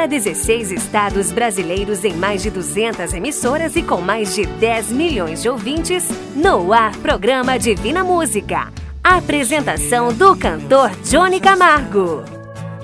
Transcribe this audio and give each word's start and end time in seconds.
para 0.00 0.06
16 0.06 0.72
estados 0.72 1.30
brasileiros 1.30 2.06
em 2.06 2.14
mais 2.14 2.42
de 2.42 2.48
200 2.48 3.12
emissoras 3.12 3.76
e 3.76 3.82
com 3.82 4.00
mais 4.00 4.34
de 4.34 4.46
10 4.46 4.92
milhões 4.92 5.42
de 5.42 5.48
ouvintes, 5.50 6.08
no 6.34 6.72
ar 6.72 6.96
programa 6.96 7.58
Divina 7.58 8.02
Música. 8.02 8.72
Apresentação 9.04 10.10
do 10.10 10.34
cantor 10.34 10.90
Johnny 11.04 11.38
Camargo. 11.38 12.24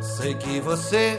Sei 0.02 0.34
que 0.34 0.60
você 0.60 1.16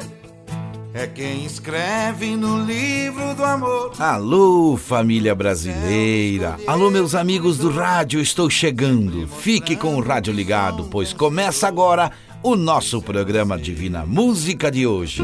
é 0.94 1.08
quem 1.08 1.44
escreve 1.44 2.36
no 2.36 2.64
livro 2.64 3.34
do 3.34 3.44
amor. 3.44 3.94
Alô, 3.98 4.78
família 4.78 5.34
brasileira. 5.34 6.58
Alô, 6.68 6.92
meus 6.92 7.16
amigos 7.16 7.58
do 7.58 7.72
rádio, 7.72 8.22
estou 8.22 8.52
chegando. 8.52 9.28
Fique 9.28 9.76
com 9.76 9.96
o 9.96 10.00
rádio 10.00 10.32
ligado, 10.32 10.84
pois 10.92 11.12
começa 11.12 11.68
agora 11.68 12.12
o 12.44 12.56
nosso 12.56 13.02
programa 13.02 13.58
Divina 13.58 14.06
Música 14.06 14.70
de 14.70 14.86
hoje. 14.86 15.24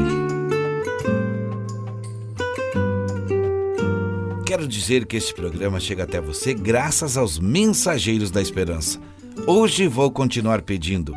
Quero 4.64 4.72
dizer 4.72 5.04
que 5.04 5.18
este 5.18 5.34
programa 5.34 5.78
chega 5.78 6.04
até 6.04 6.22
você 6.22 6.54
graças 6.54 7.18
aos 7.18 7.38
mensageiros 7.38 8.30
da 8.30 8.40
esperança. 8.40 8.98
Hoje 9.46 9.86
vou 9.86 10.10
continuar 10.10 10.62
pedindo. 10.62 11.14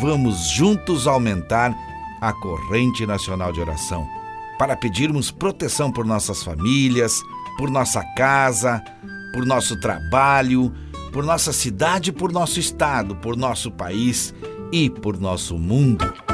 Vamos 0.00 0.48
juntos 0.52 1.06
aumentar 1.06 1.76
a 2.22 2.32
corrente 2.32 3.04
nacional 3.04 3.52
de 3.52 3.60
oração 3.60 4.08
para 4.58 4.74
pedirmos 4.74 5.30
proteção 5.30 5.92
por 5.92 6.06
nossas 6.06 6.42
famílias, 6.42 7.20
por 7.58 7.68
nossa 7.68 8.02
casa, 8.16 8.82
por 9.34 9.44
nosso 9.44 9.78
trabalho, 9.78 10.72
por 11.12 11.22
nossa 11.22 11.52
cidade, 11.52 12.10
por 12.10 12.32
nosso 12.32 12.58
estado, 12.58 13.14
por 13.16 13.36
nosso 13.36 13.70
país 13.70 14.34
e 14.72 14.88
por 14.88 15.20
nosso 15.20 15.58
mundo. 15.58 16.25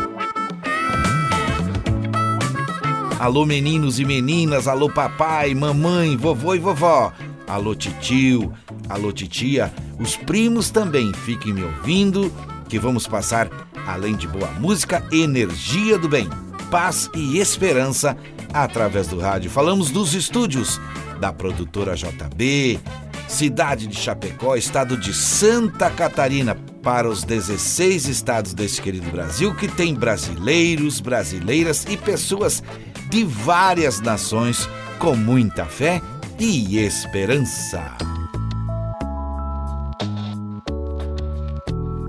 Alô, 3.22 3.46
meninos 3.46 4.00
e 4.00 4.04
meninas, 4.04 4.66
alô, 4.66 4.90
papai, 4.90 5.54
mamãe, 5.54 6.16
vovô 6.16 6.56
e 6.56 6.58
vovó, 6.58 7.12
alô, 7.46 7.72
titio, 7.72 8.52
alô, 8.88 9.12
titia, 9.12 9.72
os 10.00 10.16
primos 10.16 10.70
também 10.70 11.12
fiquem 11.12 11.52
me 11.52 11.62
ouvindo, 11.62 12.32
que 12.68 12.80
vamos 12.80 13.06
passar, 13.06 13.48
além 13.86 14.16
de 14.16 14.26
boa 14.26 14.50
música, 14.58 15.04
energia 15.12 15.96
do 15.96 16.08
bem, 16.08 16.28
paz 16.68 17.08
e 17.14 17.38
esperança 17.38 18.16
através 18.52 19.06
do 19.06 19.20
rádio. 19.20 19.52
Falamos 19.52 19.92
dos 19.92 20.14
estúdios 20.14 20.80
da 21.20 21.32
produtora 21.32 21.94
JB, 21.94 22.80
cidade 23.28 23.86
de 23.86 23.94
Chapecó, 23.94 24.56
estado 24.56 24.96
de 24.96 25.14
Santa 25.14 25.88
Catarina, 25.90 26.56
para 26.82 27.08
os 27.08 27.22
16 27.22 28.08
estados 28.08 28.52
deste 28.52 28.82
querido 28.82 29.08
Brasil, 29.12 29.54
que 29.54 29.68
tem 29.68 29.94
brasileiros, 29.94 30.98
brasileiras 31.00 31.86
e 31.88 31.96
pessoas 31.96 32.64
de 33.12 33.24
várias 33.24 34.00
nações 34.00 34.66
com 34.98 35.14
muita 35.14 35.66
fé 35.66 36.00
e 36.38 36.78
esperança. 36.78 37.94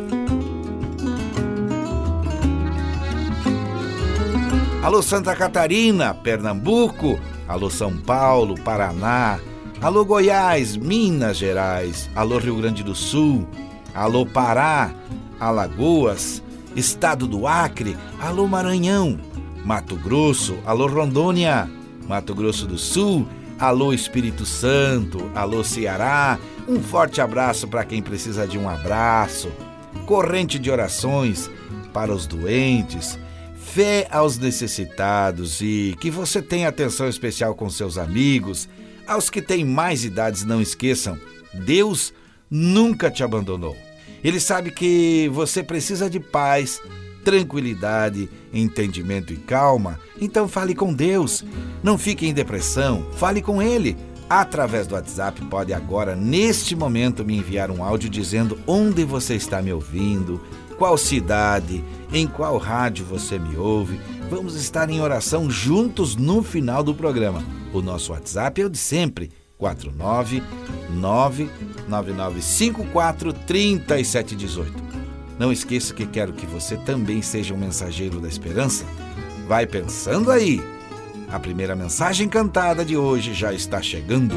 Alô 4.81 5.01
Santa 5.01 5.35
Catarina, 5.35 6.13
Pernambuco, 6.13 7.19
alô 7.45 7.69
São 7.69 7.97
Paulo, 7.97 8.55
Paraná, 8.61 9.39
alô 9.81 10.05
Goiás, 10.05 10.77
Minas 10.77 11.35
Gerais, 11.35 12.09
alô 12.15 12.37
Rio 12.37 12.55
Grande 12.55 12.81
do 12.81 12.95
Sul, 12.95 13.45
alô 13.93 14.25
Pará, 14.25 14.93
Alagoas, 15.37 16.41
Estado 16.77 17.27
do 17.27 17.45
Acre, 17.45 17.97
alô 18.21 18.47
Maranhão, 18.47 19.19
Mato 19.65 19.97
Grosso, 19.97 20.57
alô 20.65 20.87
Rondônia, 20.87 21.69
Mato 22.07 22.33
Grosso 22.33 22.65
do 22.65 22.77
Sul, 22.77 23.27
Alô 23.59 23.91
Espírito 23.91 24.45
Santo, 24.45 25.31
alô 25.33 25.63
Ceará, 25.63 26.37
um 26.67 26.79
forte 26.79 27.19
abraço 27.19 27.67
para 27.67 27.83
quem 27.83 28.03
precisa 28.03 28.47
de 28.47 28.55
um 28.55 28.69
abraço, 28.69 29.51
corrente 30.05 30.59
de 30.59 30.69
orações 30.69 31.49
para 31.91 32.13
os 32.13 32.27
doentes, 32.27 33.17
fé 33.55 34.07
aos 34.11 34.37
necessitados 34.37 35.59
e 35.59 35.95
que 35.99 36.11
você 36.11 36.39
tenha 36.39 36.69
atenção 36.69 37.09
especial 37.09 37.55
com 37.55 37.67
seus 37.67 37.97
amigos. 37.97 38.69
Aos 39.07 39.27
que 39.27 39.41
têm 39.41 39.65
mais 39.65 40.05
idades, 40.05 40.45
não 40.45 40.61
esqueçam: 40.61 41.17
Deus 41.51 42.13
nunca 42.51 43.09
te 43.09 43.23
abandonou. 43.23 43.75
Ele 44.23 44.39
sabe 44.39 44.69
que 44.69 45.29
você 45.33 45.63
precisa 45.63 46.07
de 46.07 46.19
paz, 46.19 46.79
tranquilidade, 47.27 48.29
entendimento 48.53 49.33
e 49.33 49.35
calma, 49.35 49.99
então 50.21 50.47
fale 50.47 50.73
com 50.73 50.93
Deus. 50.93 51.43
Não 51.83 51.97
fique 51.97 52.25
em 52.25 52.33
depressão, 52.33 53.05
fale 53.17 53.41
com 53.41 53.61
Ele. 53.61 53.97
Através 54.29 54.87
do 54.87 54.95
WhatsApp, 54.95 55.43
pode 55.47 55.73
agora, 55.73 56.15
neste 56.15 56.73
momento, 56.73 57.25
me 57.25 57.35
enviar 57.35 57.69
um 57.69 57.83
áudio 57.83 58.09
dizendo 58.09 58.57
onde 58.65 59.03
você 59.03 59.35
está 59.35 59.61
me 59.61 59.73
ouvindo, 59.73 60.39
qual 60.77 60.97
cidade, 60.97 61.83
em 62.13 62.25
qual 62.25 62.57
rádio 62.57 63.05
você 63.05 63.37
me 63.37 63.57
ouve. 63.57 63.99
Vamos 64.29 64.55
estar 64.55 64.89
em 64.89 65.01
oração 65.01 65.51
juntos 65.51 66.15
no 66.15 66.41
final 66.41 66.81
do 66.81 66.95
programa. 66.95 67.43
O 67.73 67.81
nosso 67.81 68.13
WhatsApp 68.13 68.61
é 68.61 68.65
o 68.65 68.69
de 68.69 68.77
sempre, 68.77 69.31
499 69.57 71.49
9954 71.89 73.33
3718. 73.33 74.86
Não 75.37 75.51
esqueça 75.51 75.93
que 75.93 76.05
quero 76.05 76.33
que 76.33 76.45
você 76.45 76.75
também 76.77 77.21
seja 77.21 77.53
um 77.53 77.57
mensageiro 77.57 78.19
da 78.19 78.27
esperança. 78.27 78.85
Vai 79.47 79.67
pensando 79.67 80.31
aí. 80.31 80.59
A 81.29 81.39
primeira 81.39 81.75
mensagem 81.75 82.27
cantada 82.27 82.83
de 82.83 82.97
hoje 82.97 83.33
já 83.33 83.53
está 83.53 83.81
chegando. 83.81 84.35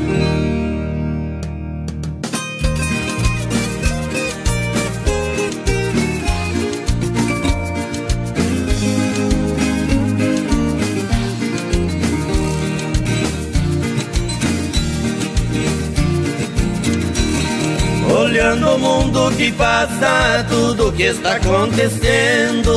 Mundo 19.50 19.52
que 19.52 19.52
passa, 19.52 20.46
tudo 20.48 20.92
que 20.92 21.02
está 21.04 21.32
acontecendo. 21.36 22.70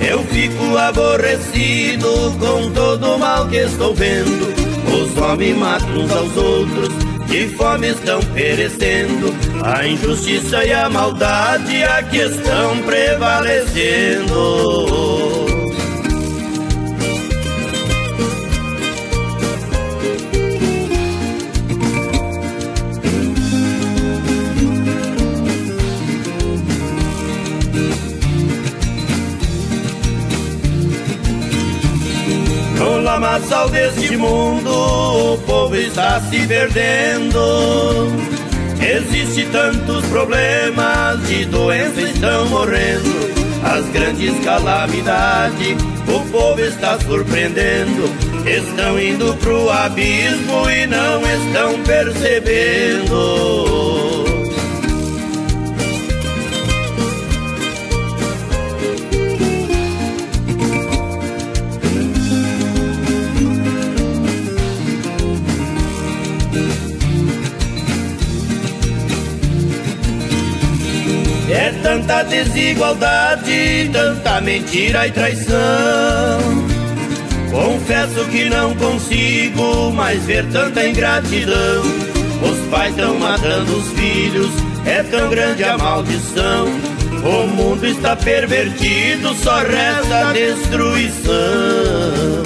Eu 0.00 0.22
fico 0.24 0.76
aborrecido 0.76 2.36
com 2.38 2.70
todo 2.72 3.14
o 3.14 3.18
mal 3.18 3.48
que 3.48 3.56
estou 3.56 3.94
vendo. 3.94 4.54
Os 4.92 5.16
homens 5.16 5.56
matam 5.56 5.98
uns 5.98 6.12
aos 6.12 6.36
outros, 6.36 6.88
de 7.26 7.48
fome 7.50 7.88
estão 7.88 8.20
perecendo. 8.34 9.34
A 9.62 9.86
injustiça 9.86 10.64
e 10.64 10.72
a 10.72 10.88
maldade 10.88 11.82
aqui 11.84 12.18
estão 12.18 12.78
prevalecendo. 12.82 14.34
Lamaçal 33.58 33.68
deste 33.70 34.16
mundo, 34.16 35.34
o 35.34 35.38
povo 35.38 35.74
está 35.74 36.20
se 36.20 36.46
perdendo. 36.46 38.06
Existe 38.80 39.44
tantos 39.46 40.04
problemas, 40.06 41.26
de 41.26 41.44
doença 41.46 42.00
estão 42.00 42.46
morrendo. 42.46 43.28
As 43.64 43.84
grandes 43.90 44.38
calamidades, 44.44 45.76
o 46.06 46.20
povo 46.30 46.60
está 46.60 46.96
surpreendendo. 47.00 48.04
Estão 48.46 49.00
indo 49.00 49.34
pro 49.38 49.68
abismo 49.70 50.70
e 50.70 50.86
não 50.86 51.20
estão 51.22 51.82
percebendo. 51.82 53.18
Tanta 71.98 72.22
desigualdade, 72.24 73.90
tanta 73.92 74.40
mentira 74.40 75.08
e 75.08 75.10
traição. 75.10 75.58
Confesso 77.50 78.24
que 78.26 78.48
não 78.48 78.72
consigo 78.74 79.90
mais 79.92 80.22
ver 80.24 80.46
tanta 80.52 80.86
ingratidão. 80.86 81.82
Os 82.42 82.58
pais 82.70 82.90
estão 82.90 83.18
matando 83.18 83.76
os 83.76 83.88
filhos, 83.92 84.50
é 84.86 85.02
tão 85.02 85.28
grande 85.28 85.64
a 85.64 85.76
maldição. 85.76 86.68
O 87.24 87.48
mundo 87.48 87.84
está 87.84 88.14
pervertido, 88.14 89.34
só 89.34 89.58
resta 89.58 90.32
destruição. 90.32 92.37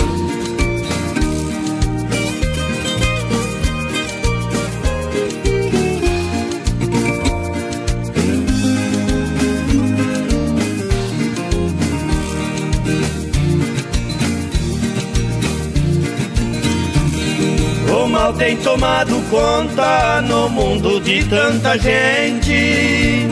Tem 18.32 18.56
tomado 18.56 19.20
conta 19.31 20.23
no 20.23 20.49
mundo 20.49 21.00
de 21.00 21.25
tanta 21.25 21.79
gente. 21.79 23.26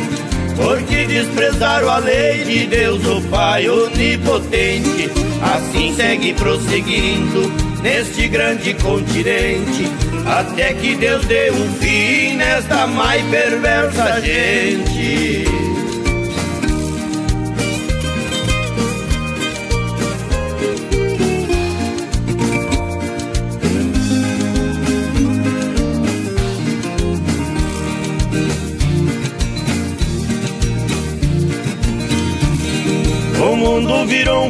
Porque 0.57 1.07
desprezaram 1.07 1.89
a 1.89 1.99
lei 1.99 2.45
de 2.45 2.67
Deus, 2.67 3.05
o 3.07 3.23
Pai 3.29 3.69
onipotente. 3.69 5.11
Assim 5.43 5.95
segue 5.95 6.35
prosseguindo 6.35 7.51
neste 7.83 8.29
grande 8.29 8.75
continente. 8.75 9.91
Até 10.27 10.75
que 10.75 10.95
Deus 10.95 11.25
dê 11.25 11.51
um 11.51 11.73
fim 11.75 12.37
nesta 12.37 12.87
mais 12.87 13.25
perversa 13.27 14.21
gente. 14.21 15.60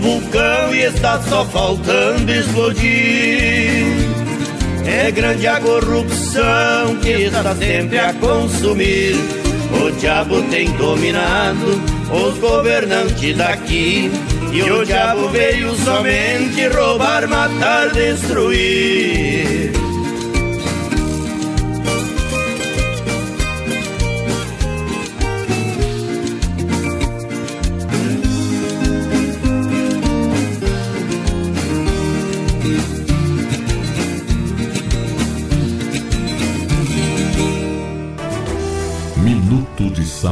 Vulcão 0.00 0.74
e 0.74 0.82
está 0.84 1.20
só 1.22 1.44
faltando 1.44 2.32
explodir. 2.32 3.84
É 4.86 5.10
grande 5.10 5.46
a 5.46 5.60
corrupção 5.60 6.96
que 7.00 7.10
está 7.10 7.54
sempre 7.54 7.98
a 7.98 8.12
consumir. 8.14 9.14
O 9.72 9.92
diabo 9.92 10.42
tem 10.50 10.70
dominado 10.72 11.80
os 12.10 12.38
governantes 12.38 13.36
daqui. 13.36 14.10
E 14.52 14.62
o 14.62 14.84
diabo 14.84 15.28
veio 15.28 15.76
somente 15.76 16.66
roubar, 16.68 17.28
matar, 17.28 17.90
destruir. 17.90 19.79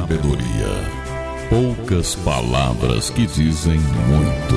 Sabedoria. 0.01 0.69
Poucas 1.51 2.15
palavras 2.15 3.11
que 3.11 3.27
dizem 3.27 3.81
muito. 3.81 4.55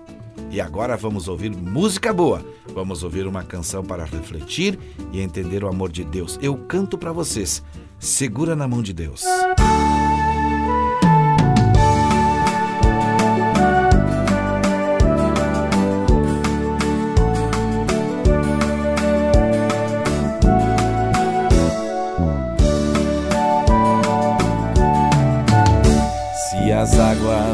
E 0.50 0.62
agora 0.62 0.96
vamos 0.96 1.28
ouvir 1.28 1.52
música 1.52 2.14
boa. 2.14 2.42
Vamos 2.74 3.04
ouvir 3.04 3.28
uma 3.28 3.44
canção 3.44 3.84
para 3.84 4.06
refletir 4.06 4.80
e 5.12 5.20
entender 5.20 5.64
o 5.64 5.68
amor 5.68 5.92
de 5.92 6.06
Deus. 6.06 6.40
Eu 6.42 6.56
canto 6.56 6.98
para 6.98 7.12
vocês. 7.12 7.62
Segura 8.00 8.56
na 8.56 8.68
mão 8.68 8.82
de 8.82 8.94
Deus. 8.94 9.26
as 9.26 9.87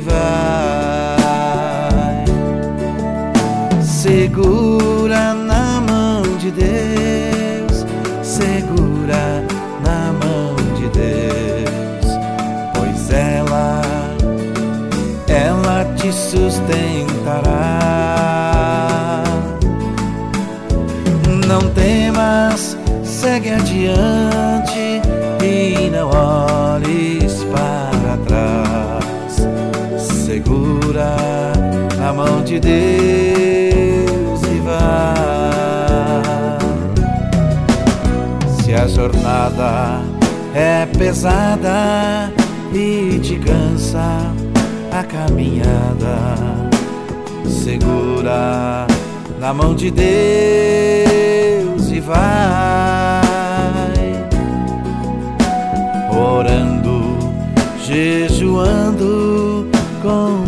vai. 0.00 1.08
Segura 3.82 5.34
na 5.34 5.80
mão 5.80 6.22
de 6.38 6.50
Deus, 6.50 7.84
segura 8.22 9.44
na 9.84 10.12
mão 10.12 10.54
de 10.76 10.88
Deus, 10.88 12.06
pois 12.74 13.10
ela, 13.10 13.82
ela 15.28 15.84
te 15.96 16.12
sustentará. 16.12 17.78
Não 21.46 21.70
temas, 21.70 22.76
segue 23.02 23.50
adiante 23.50 24.37
na 32.08 32.14
mão 32.14 32.42
de 32.42 32.58
Deus 32.58 34.40
e 34.42 34.60
vai. 34.60 35.18
Se 38.62 38.72
a 38.72 38.88
jornada 38.88 40.00
é 40.54 40.86
pesada 40.86 42.32
e 42.72 43.18
te 43.18 43.38
cansa 43.38 44.32
a 44.90 45.04
caminhada, 45.04 46.16
segura 47.46 48.86
na 49.38 49.52
mão 49.52 49.74
de 49.74 49.90
Deus 49.90 50.08
e 51.90 52.00
vai 52.00 52.16
orando, 56.10 57.18
jejuando, 57.84 59.68
confiando 60.00 60.47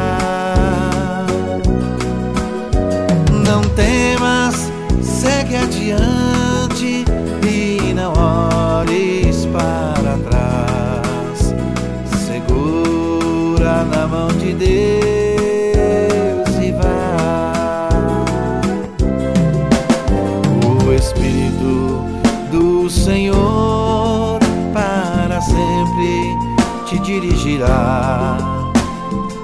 Senhor 22.91 24.37
para 24.73 25.41
sempre 25.41 26.37
te 26.85 26.99
dirigirá. 26.99 28.37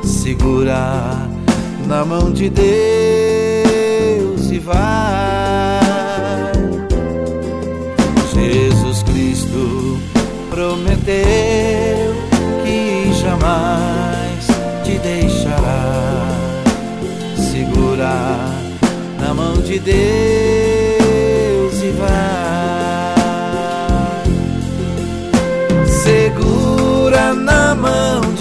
Segura 0.03 1.29
na 1.87 2.03
mão 2.03 2.31
de 2.31 2.49
Deus 2.49 2.67
e 4.51 4.59
vai. 4.59 4.77
Jesus 8.33 9.03
Cristo 9.03 9.97
prometeu 10.49 12.13
que 12.65 13.13
jamais 13.13 14.47
te 14.83 14.99
deixará. 14.99 16.27
Segura 17.37 18.37
na 19.19 19.33
mão 19.33 19.53
de 19.61 19.79
Deus 19.79 20.66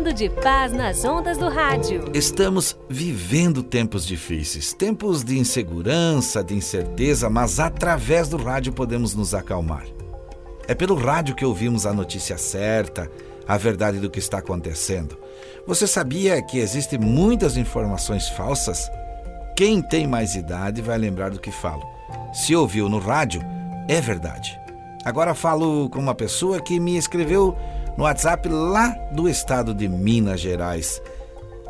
falando 0.00 0.14
de 0.14 0.30
paz 0.30 0.72
nas 0.72 1.04
ondas 1.04 1.36
do 1.36 1.50
rádio. 1.50 2.10
Estamos 2.14 2.74
vivendo 2.88 3.62
tempos 3.62 4.06
difíceis, 4.06 4.72
tempos 4.72 5.22
de 5.22 5.38
insegurança, 5.38 6.42
de 6.42 6.54
incerteza, 6.54 7.28
mas 7.28 7.60
através 7.60 8.26
do 8.26 8.38
rádio 8.38 8.72
podemos 8.72 9.14
nos 9.14 9.34
acalmar. 9.34 9.84
É 10.66 10.74
pelo 10.74 10.94
rádio 10.94 11.34
que 11.34 11.44
ouvimos 11.44 11.84
a 11.84 11.92
notícia 11.92 12.38
certa, 12.38 13.10
a 13.46 13.58
verdade 13.58 13.98
do 13.98 14.08
que 14.08 14.18
está 14.18 14.38
acontecendo. 14.38 15.18
Você 15.66 15.86
sabia 15.86 16.40
que 16.40 16.58
existem 16.58 16.98
muitas 16.98 17.58
informações 17.58 18.26
falsas? 18.30 18.90
Quem 19.54 19.82
tem 19.82 20.06
mais 20.06 20.34
idade 20.34 20.80
vai 20.80 20.96
lembrar 20.96 21.30
do 21.30 21.40
que 21.40 21.50
falo. 21.50 21.82
Se 22.32 22.56
ouviu 22.56 22.88
no 22.88 22.98
rádio, 22.98 23.42
é 23.86 24.00
verdade. 24.00 24.58
Agora 25.04 25.34
falo 25.34 25.90
com 25.90 25.98
uma 25.98 26.14
pessoa 26.14 26.58
que 26.60 26.80
me 26.80 26.96
escreveu 26.96 27.54
no 28.00 28.06
WhatsApp 28.06 28.48
lá 28.48 28.88
do 29.12 29.28
estado 29.28 29.74
de 29.74 29.86
Minas 29.86 30.40
Gerais. 30.40 31.02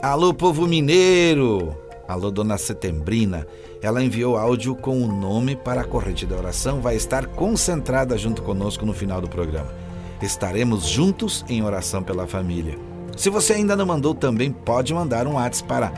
Alô, 0.01 0.33
povo 0.33 0.65
mineiro! 0.65 1.77
Alô, 2.07 2.31
dona 2.31 2.57
Setembrina. 2.57 3.45
Ela 3.83 4.01
enviou 4.01 4.37
áudio 4.37 4.77
com 4.77 5.03
o 5.03 5.09
nome 5.09 5.57
para 5.57 5.81
a 5.81 5.85
corrente 5.85 6.25
da 6.25 6.37
oração. 6.37 6.81
Vai 6.81 6.95
estar 6.95 7.27
concentrada 7.27 8.17
junto 8.17 8.43
conosco 8.43 8.87
no 8.87 8.93
final 8.93 9.21
do 9.21 9.29
programa. 9.29 9.75
Estaremos 10.23 10.87
juntos 10.87 11.45
em 11.49 11.65
oração 11.65 12.01
pela 12.01 12.29
família. 12.29 12.79
Se 13.17 13.29
você 13.29 13.55
ainda 13.55 13.75
não 13.75 13.87
mandou, 13.87 14.15
também 14.15 14.53
pode 14.53 14.95
mandar 14.95 15.27
um 15.27 15.35
WhatsApp 15.35 15.69
para 15.69 15.93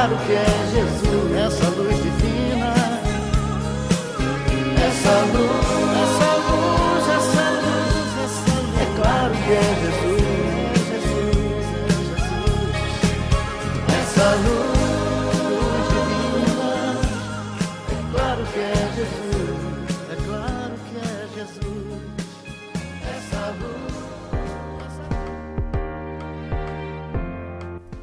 Claro 0.00 0.16
que 0.24 0.32
é 0.32 0.46
Jesus, 0.72 1.28
essa 1.36 1.68
luz 1.76 1.96
divina, 2.02 2.72
essa 4.88 5.14
luz, 5.26 5.60
essa 6.02 6.30
luz, 6.48 7.04
essa 7.18 7.44
luz, 7.60 8.10
essa 8.24 8.54
luz. 8.60 8.80
É 8.80 8.86
claro 8.96 9.32
que 9.34 9.52
é 9.52 9.68
Jesus, 9.82 10.22
é 10.80 11.00
Jesus, 11.04 11.66
é 11.68 11.88
Jesus, 11.90 12.26
essa 14.00 14.28
luz 14.36 15.84
divina, 15.92 16.72
é 17.92 17.94
claro 18.10 18.42
que 18.54 18.58
é 18.58 18.74
Jesus, 18.96 19.60
é 20.10 20.16
claro 20.24 20.74
que 20.88 20.96
é 20.96 21.28
Jesus, 21.34 22.00
essa 23.18 23.42
luz. 23.60 23.90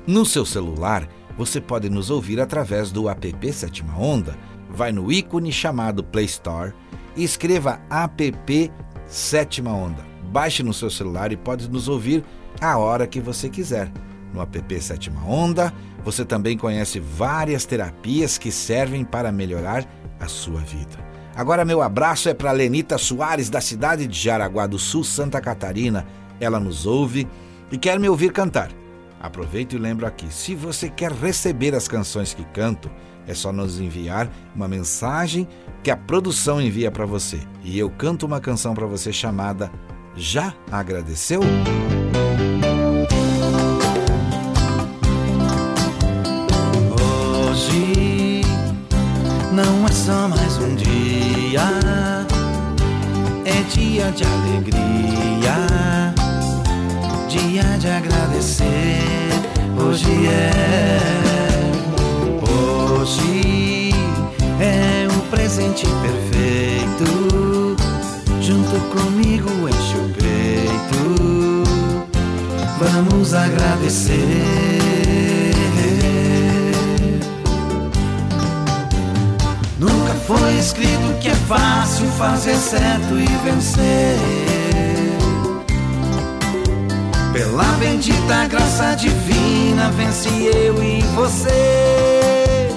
No 0.05 0.23
seu 0.25 0.45
celular, 0.45 1.09
você 1.37 1.61
pode 1.61 1.89
nos 1.89 2.09
ouvir 2.09 2.41
através 2.41 2.91
do 2.91 3.07
app 3.07 3.53
Sétima 3.53 3.97
Onda. 3.97 4.35
Vai 4.69 4.91
no 4.91 5.11
ícone 5.11 5.51
chamado 5.51 6.03
Play 6.03 6.25
Store 6.25 6.73
e 7.15 7.23
escreva 7.23 7.79
app 7.89 8.71
Sétima 9.05 9.71
Onda. 9.71 10.03
Baixe 10.31 10.63
no 10.63 10.73
seu 10.73 10.89
celular 10.89 11.31
e 11.31 11.37
pode 11.37 11.69
nos 11.69 11.87
ouvir 11.87 12.23
a 12.59 12.77
hora 12.77 13.05
que 13.05 13.21
você 13.21 13.49
quiser. 13.49 13.91
No 14.33 14.41
app 14.41 14.81
Sétima 14.81 15.23
Onda, 15.23 15.71
você 16.03 16.25
também 16.25 16.57
conhece 16.57 16.99
várias 16.99 17.65
terapias 17.65 18.37
que 18.37 18.51
servem 18.51 19.05
para 19.05 19.31
melhorar 19.31 19.85
a 20.19 20.27
sua 20.27 20.59
vida. 20.61 21.05
Agora 21.35 21.63
meu 21.63 21.83
abraço 21.83 22.29
é 22.29 22.33
para 22.33 22.51
Lenita 22.51 22.97
Soares, 22.97 23.47
da 23.47 23.61
cidade 23.61 24.07
de 24.07 24.19
Jaraguá 24.19 24.65
do 24.65 24.79
Sul, 24.79 25.03
Santa 25.03 25.39
Catarina. 25.39 26.07
Ela 26.39 26.59
nos 26.59 26.87
ouve 26.87 27.27
e 27.71 27.77
quer 27.77 27.99
me 27.99 28.09
ouvir 28.09 28.31
cantar. 28.31 28.71
Aproveito 29.19 29.73
e 29.75 29.79
lembro 29.79 30.05
aqui: 30.05 30.31
se 30.33 30.55
você 30.55 30.89
quer 30.89 31.11
receber 31.11 31.73
as 31.75 31.87
canções 31.87 32.33
que 32.33 32.43
canto, 32.45 32.89
É 33.27 33.33
só 33.33 33.51
nos 33.51 33.77
enviar 33.77 34.31
uma 34.55 34.69
mensagem 34.69 35.45
que 35.83 35.91
a 35.91 35.97
produção 35.97 36.61
envia 36.61 36.89
para 36.89 37.05
você. 37.05 37.41
E 37.61 37.77
eu 37.77 37.89
canto 37.89 38.25
uma 38.25 38.39
canção 38.39 38.73
para 38.73 38.85
você 38.87 39.11
chamada 39.11 39.69
Já 40.15 40.53
Agradeceu? 40.71 41.41
Hoje 46.89 48.41
não 49.51 49.85
é 49.85 49.91
só 49.91 50.29
mais 50.29 50.57
um 50.59 50.73
dia, 50.75 51.63
é 53.43 53.61
dia 53.73 54.09
de 54.11 54.23
alegria, 54.23 54.76
vamos 72.79 73.33
agradecer. 73.33 74.13
Nunca 79.79 80.13
foi 80.25 80.53
escrito 80.57 81.19
que 81.19 81.29
é 81.29 81.35
fácil 81.47 82.07
fazer 82.11 82.55
certo 82.55 83.19
e 83.19 83.25
vencer. 83.43 84.17
Pela 87.33 87.63
bendita 87.79 88.45
graça 88.47 88.95
divina, 88.95 89.91
vence 89.91 90.29
eu 90.29 90.83
e 90.83 91.01
você. 91.15 92.69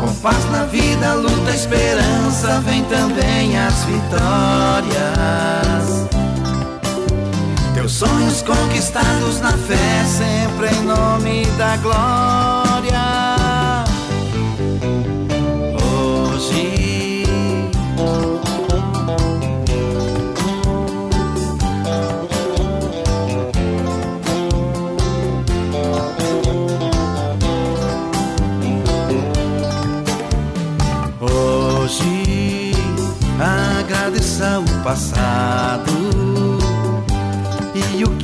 Com 0.00 0.14
paz 0.20 0.44
na 0.50 0.64
vida, 0.64 1.14
luta, 1.14 1.50
esperança, 1.50 2.60
vem 2.60 2.82
também 2.84 3.58
as 3.58 3.84
vitórias. 3.84 5.42
Teus 7.82 7.94
sonhos 7.94 8.42
conquistados 8.42 9.40
na 9.40 9.50
fé, 9.50 10.04
sempre 10.06 10.68
em 10.68 10.82
nome 10.84 11.44
da 11.58 11.76
glória. 11.78 12.61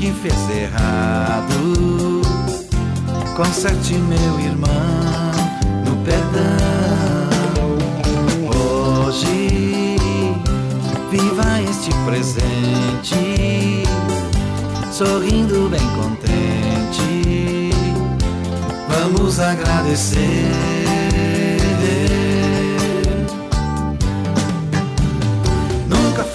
E 0.08 0.10
o 0.10 0.14
que 0.14 0.20
fez 0.20 0.50
errado. 0.50 2.22
Conserte 3.36 3.94
meu 3.94 4.40
irmão 4.40 5.32
no 5.84 5.96
perdão. 6.04 6.48
Hoje 9.06 9.96
viva 11.10 11.62
este 11.62 11.90
presente, 12.04 13.84
sorrindo 14.90 15.68
bem 15.68 15.86
contente. 15.96 17.70
Vamos 18.88 19.38
agradecer. 19.38 20.97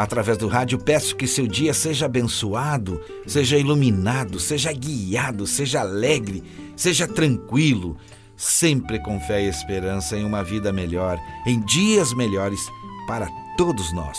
Através 0.00 0.38
do 0.38 0.48
rádio, 0.48 0.78
peço 0.78 1.14
que 1.14 1.26
seu 1.26 1.46
dia 1.46 1.74
seja 1.74 2.06
abençoado, 2.06 2.98
seja 3.26 3.58
iluminado, 3.58 4.40
seja 4.40 4.72
guiado, 4.72 5.46
seja 5.46 5.80
alegre, 5.82 6.42
seja 6.74 7.06
tranquilo, 7.06 7.98
sempre 8.34 8.98
com 8.98 9.20
fé 9.20 9.42
e 9.42 9.48
esperança 9.48 10.16
em 10.16 10.24
uma 10.24 10.42
vida 10.42 10.72
melhor, 10.72 11.18
em 11.46 11.60
dias 11.66 12.14
melhores 12.14 12.60
para 13.06 13.28
todos 13.58 13.92
nós. 13.92 14.18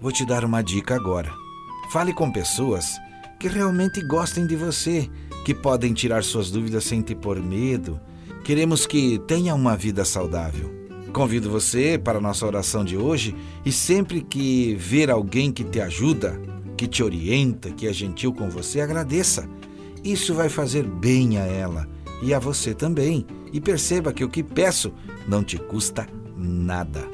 Vou 0.00 0.10
te 0.10 0.26
dar 0.26 0.44
uma 0.44 0.62
dica 0.62 0.96
agora. 0.96 1.32
Fale 1.92 2.12
com 2.12 2.32
pessoas 2.32 2.98
que 3.38 3.46
realmente 3.46 4.00
gostem 4.04 4.48
de 4.48 4.56
você, 4.56 5.08
que 5.48 5.54
podem 5.54 5.94
tirar 5.94 6.22
suas 6.24 6.50
dúvidas 6.50 6.84
sem 6.84 7.00
te 7.00 7.14
pôr 7.14 7.42
medo. 7.42 7.98
Queremos 8.44 8.86
que 8.86 9.18
tenha 9.20 9.54
uma 9.54 9.74
vida 9.74 10.04
saudável. 10.04 10.70
Convido 11.10 11.48
você 11.48 11.98
para 11.98 12.18
a 12.18 12.20
nossa 12.20 12.44
oração 12.44 12.84
de 12.84 12.98
hoje 12.98 13.34
e 13.64 13.72
sempre 13.72 14.20
que 14.20 14.74
ver 14.74 15.10
alguém 15.10 15.50
que 15.50 15.64
te 15.64 15.80
ajuda, 15.80 16.38
que 16.76 16.86
te 16.86 17.02
orienta, 17.02 17.70
que 17.70 17.86
é 17.86 17.92
gentil 17.94 18.30
com 18.30 18.50
você, 18.50 18.82
agradeça. 18.82 19.48
Isso 20.04 20.34
vai 20.34 20.50
fazer 20.50 20.84
bem 20.84 21.38
a 21.38 21.46
ela 21.46 21.88
e 22.20 22.34
a 22.34 22.38
você 22.38 22.74
também. 22.74 23.24
E 23.50 23.58
perceba 23.58 24.12
que 24.12 24.24
o 24.24 24.28
que 24.28 24.42
peço 24.42 24.92
não 25.26 25.42
te 25.42 25.56
custa 25.56 26.06
nada. 26.36 27.08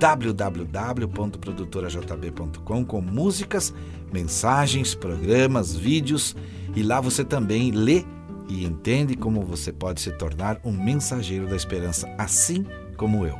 www.produtorajb.com 0.00 2.84
com 2.86 3.02
músicas, 3.02 3.74
mensagens, 4.10 4.94
programas, 4.94 5.76
vídeos 5.76 6.34
e 6.76 6.82
lá 6.82 7.00
você 7.00 7.24
também 7.24 7.70
lê 7.70 8.04
e 8.48 8.64
entende 8.64 9.16
como 9.16 9.42
você 9.42 9.72
pode 9.72 10.00
se 10.00 10.12
tornar 10.12 10.60
um 10.62 10.70
mensageiro 10.70 11.48
da 11.48 11.56
esperança, 11.56 12.08
assim 12.16 12.64
como 12.96 13.26
eu. 13.26 13.34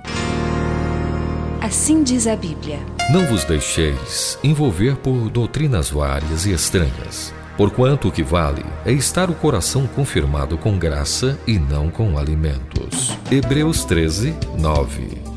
Assim 1.61 2.03
diz 2.03 2.27
a 2.27 2.35
Bíblia. 2.35 2.79
Não 3.13 3.27
vos 3.27 3.45
deixeis 3.45 4.39
envolver 4.43 4.97
por 4.97 5.31
doutrinas 5.31 5.91
várias 5.91 6.47
e 6.47 6.53
estranhas, 6.53 7.33
porquanto 7.57 8.09
o 8.09 8.13
que 8.13 8.23
vale 8.23 8.65
é 8.85 8.93
estar 8.93 9.31
o 9.31 9.35
coração 9.35 9.87
confirmado 9.87 10.57
com 10.59 10.79
graça 10.79 11.39
e 11.47 11.59
não 11.59 11.91
com 11.91 12.19
alimentos. 12.19 13.17
Hebreus 13.31 13.85
13, 13.85 14.35
9. 14.59 15.36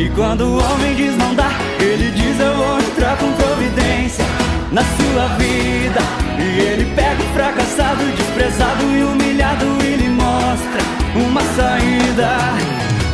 E 0.00 0.08
quando 0.16 0.44
o 0.44 0.56
homem 0.56 0.94
diz 0.94 1.14
não 1.18 1.34
dá, 1.34 1.50
ele 1.78 2.10
diz 2.12 2.40
eu 2.40 2.54
vou 2.54 2.78
entrar 2.78 3.18
com 3.18 3.30
providência 3.34 4.24
na 4.72 4.80
sua 4.82 5.26
vida. 5.36 6.00
E 6.38 6.58
ele 6.58 6.94
pega 6.96 7.22
o 7.22 7.34
fracassado, 7.34 8.02
desprezado 8.16 8.82
e 8.96 9.02
humilhado 9.02 9.66
e 9.84 9.96
lhe 9.96 10.08
mostra 10.08 10.80
uma 11.14 11.42
saída. 11.54 12.30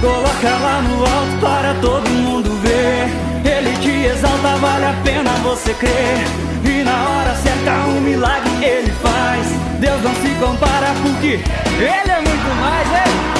Coloca 0.01 0.49
lá 0.63 0.81
no 0.83 1.01
alto 1.01 1.41
para 1.41 1.75
todo 1.81 2.09
mundo 2.09 2.51
ver. 2.63 3.11
Ele 3.45 3.77
te 3.79 4.07
exalta, 4.07 4.57
vale 4.57 4.85
a 4.85 4.95
pena 5.03 5.31
você 5.43 5.75
crer. 5.75 6.25
E 6.63 6.85
na 6.85 7.09
hora 7.09 7.35
certa 7.35 7.73
um 7.89 8.01
milagre 8.01 8.65
ele 8.65 8.93
faz. 9.03 9.45
Deus 9.81 10.01
não 10.05 10.15
se 10.15 10.29
compara 10.39 10.95
porque 11.03 11.41
ele 11.81 12.11
é 12.13 12.21
muito 12.21 12.55
mais, 12.61 12.87
hein? 12.93 13.37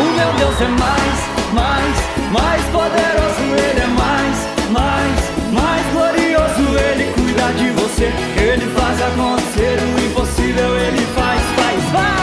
O 0.00 0.16
meu 0.16 0.32
Deus 0.32 0.60
é 0.60 0.66
mais, 0.66 1.54
mais, 1.54 2.17
mais 2.32 2.62
poderoso. 2.66 3.42
Ele 3.56 3.80
é 3.80 3.86
mais, 3.86 4.48
mais, 4.70 5.20
mais 5.52 5.86
glorioso. 5.92 6.78
Ele 6.78 7.12
cuida 7.12 7.52
de 7.52 7.70
você, 7.70 8.12
ele 8.36 8.66
faz 8.74 9.02
acontecer 9.02 9.78
o 9.80 10.00
impossível. 10.06 10.76
Ele 10.78 11.06
faz, 11.14 11.40
faz, 11.56 11.84
faz. 11.92 12.18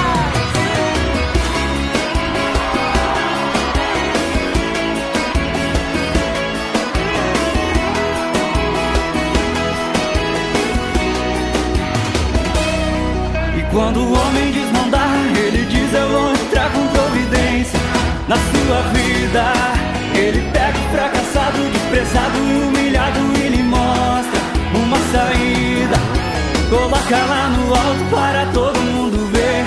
E 13.58 13.64
quando 13.72 14.00
o 14.00 14.14
homem 14.14 14.66
dá, 14.90 15.08
ele 15.38 15.66
diz 15.66 15.94
eu 15.94 16.10
vou 16.10 16.32
entrar 16.32 16.72
com 16.72 16.88
providência 16.88 17.80
na 18.28 18.36
sua 18.36 18.82
vida. 18.94 19.85
Ele 20.18 20.42
pega 20.52 20.78
o 20.78 20.90
fracassado, 20.92 21.70
desprezado 21.72 22.38
e 22.38 22.64
humilhado 22.64 23.20
e 23.38 23.50
lhe 23.50 23.64
mostra 23.64 24.40
uma 24.74 24.98
saída. 25.12 25.98
Coloca 26.70 27.26
lá 27.26 27.50
no 27.50 27.74
alto 27.74 28.10
para 28.10 28.46
todo 28.52 28.80
mundo 28.80 29.18
ver. 29.32 29.66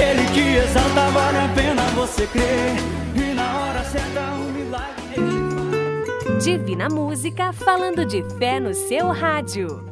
Ele 0.00 0.24
te 0.32 0.56
exalta, 0.56 1.10
vale 1.10 1.38
a 1.38 1.48
pena 1.54 1.82
você 1.94 2.26
crer. 2.26 2.76
E 3.14 3.34
na 3.34 3.58
hora 3.58 3.84
certa 3.84 4.20
um 4.34 4.52
milagre 4.52 5.02
ele. 5.16 6.38
Divina 6.40 6.88
Música 6.88 7.52
falando 7.52 8.04
de 8.04 8.22
fé 8.38 8.60
no 8.60 8.72
seu 8.72 9.08
rádio. 9.08 9.84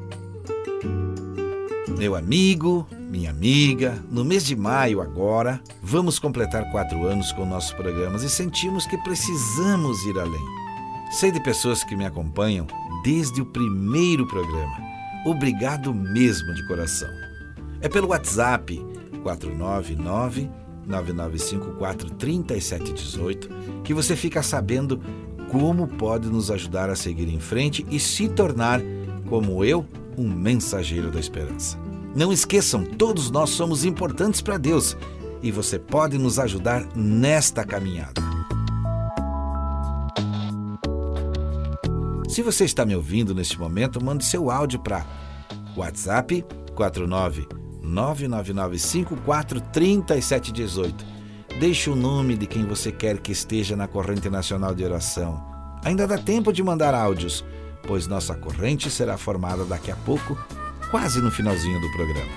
Meu 1.98 2.14
amigo, 2.14 2.86
amiga, 3.36 4.02
no 4.10 4.24
mês 4.24 4.46
de 4.46 4.56
maio 4.56 5.02
agora, 5.02 5.60
vamos 5.82 6.18
completar 6.18 6.70
quatro 6.70 7.06
anos 7.06 7.32
com 7.32 7.44
nossos 7.44 7.70
programas 7.72 8.22
e 8.22 8.30
sentimos 8.30 8.86
que 8.86 8.96
precisamos 8.96 10.02
ir 10.06 10.18
além. 10.18 10.44
Sei 11.10 11.30
de 11.30 11.38
pessoas 11.40 11.84
que 11.84 11.94
me 11.94 12.06
acompanham 12.06 12.66
desde 13.04 13.42
o 13.42 13.46
primeiro 13.46 14.26
programa. 14.26 14.78
Obrigado 15.26 15.92
mesmo 15.92 16.54
de 16.54 16.66
coração. 16.66 17.10
É 17.82 17.90
pelo 17.90 18.08
WhatsApp 18.08 18.82
499 19.22 20.48
9954 20.86 22.10
3718 22.12 23.50
que 23.84 23.92
você 23.92 24.16
fica 24.16 24.42
sabendo 24.42 24.98
como 25.50 25.86
pode 25.86 26.28
nos 26.30 26.50
ajudar 26.50 26.88
a 26.88 26.96
seguir 26.96 27.28
em 27.28 27.38
frente 27.38 27.84
e 27.90 28.00
se 28.00 28.30
tornar, 28.30 28.80
como 29.28 29.62
eu, 29.62 29.84
um 30.16 30.26
mensageiro 30.26 31.10
da 31.10 31.20
esperança. 31.20 31.85
Não 32.16 32.32
esqueçam, 32.32 32.82
todos 32.82 33.30
nós 33.30 33.50
somos 33.50 33.84
importantes 33.84 34.40
para 34.40 34.56
Deus 34.56 34.96
e 35.42 35.52
você 35.52 35.78
pode 35.78 36.16
nos 36.16 36.38
ajudar 36.38 36.82
nesta 36.96 37.62
caminhada. 37.62 38.22
Se 42.26 42.40
você 42.40 42.64
está 42.64 42.86
me 42.86 42.96
ouvindo 42.96 43.34
neste 43.34 43.60
momento, 43.60 44.02
mande 44.02 44.24
seu 44.24 44.50
áudio 44.50 44.78
para 44.78 45.04
WhatsApp 45.76 46.42
49 46.74 47.46
99954 47.82 49.60
3718. 49.60 51.04
Deixe 51.60 51.90
o 51.90 51.94
nome 51.94 52.34
de 52.34 52.46
quem 52.46 52.64
você 52.64 52.90
quer 52.90 53.18
que 53.18 53.30
esteja 53.30 53.76
na 53.76 53.86
corrente 53.86 54.30
nacional 54.30 54.74
de 54.74 54.82
oração. 54.82 55.44
Ainda 55.84 56.06
dá 56.06 56.16
tempo 56.16 56.50
de 56.50 56.62
mandar 56.62 56.94
áudios, 56.94 57.44
pois 57.86 58.06
nossa 58.06 58.34
corrente 58.34 58.90
será 58.90 59.18
formada 59.18 59.66
daqui 59.66 59.90
a 59.90 59.96
pouco, 59.96 60.38
quase 60.90 61.20
no 61.20 61.30
finalzinho 61.30 61.80
do 61.80 61.90
programa. 61.92 62.30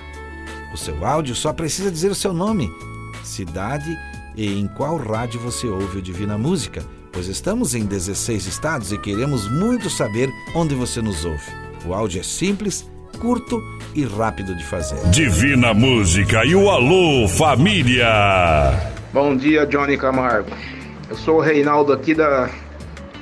O 0.72 0.76
seu 0.76 1.04
áudio 1.04 1.34
só 1.34 1.52
precisa 1.52 1.90
dizer 1.90 2.10
o 2.10 2.14
seu 2.14 2.32
nome, 2.32 2.70
cidade 3.24 3.96
e 4.36 4.58
em 4.60 4.68
qual 4.68 4.96
rádio 4.96 5.40
você 5.40 5.66
ouve 5.66 5.98
o 5.98 6.02
Divina 6.02 6.38
Música, 6.38 6.84
pois 7.12 7.26
estamos 7.26 7.74
em 7.74 7.84
16 7.84 8.46
estados 8.46 8.92
e 8.92 8.98
queremos 8.98 9.50
muito 9.50 9.90
saber 9.90 10.30
onde 10.54 10.74
você 10.74 11.02
nos 11.02 11.24
ouve. 11.24 11.50
O 11.84 11.94
áudio 11.94 12.20
é 12.20 12.22
simples, 12.22 12.88
curto 13.18 13.60
e 13.94 14.04
rápido 14.04 14.54
de 14.54 14.64
fazer. 14.64 14.98
Divina 15.10 15.74
Música 15.74 16.44
e 16.44 16.54
o 16.54 16.70
Alô 16.70 17.26
Família. 17.28 18.08
Bom 19.12 19.36
dia, 19.36 19.66
Johnny 19.66 19.96
Camargo. 19.96 20.50
Eu 21.08 21.16
sou 21.16 21.38
o 21.38 21.40
Reinaldo 21.40 21.92
aqui 21.92 22.14
da 22.14 22.48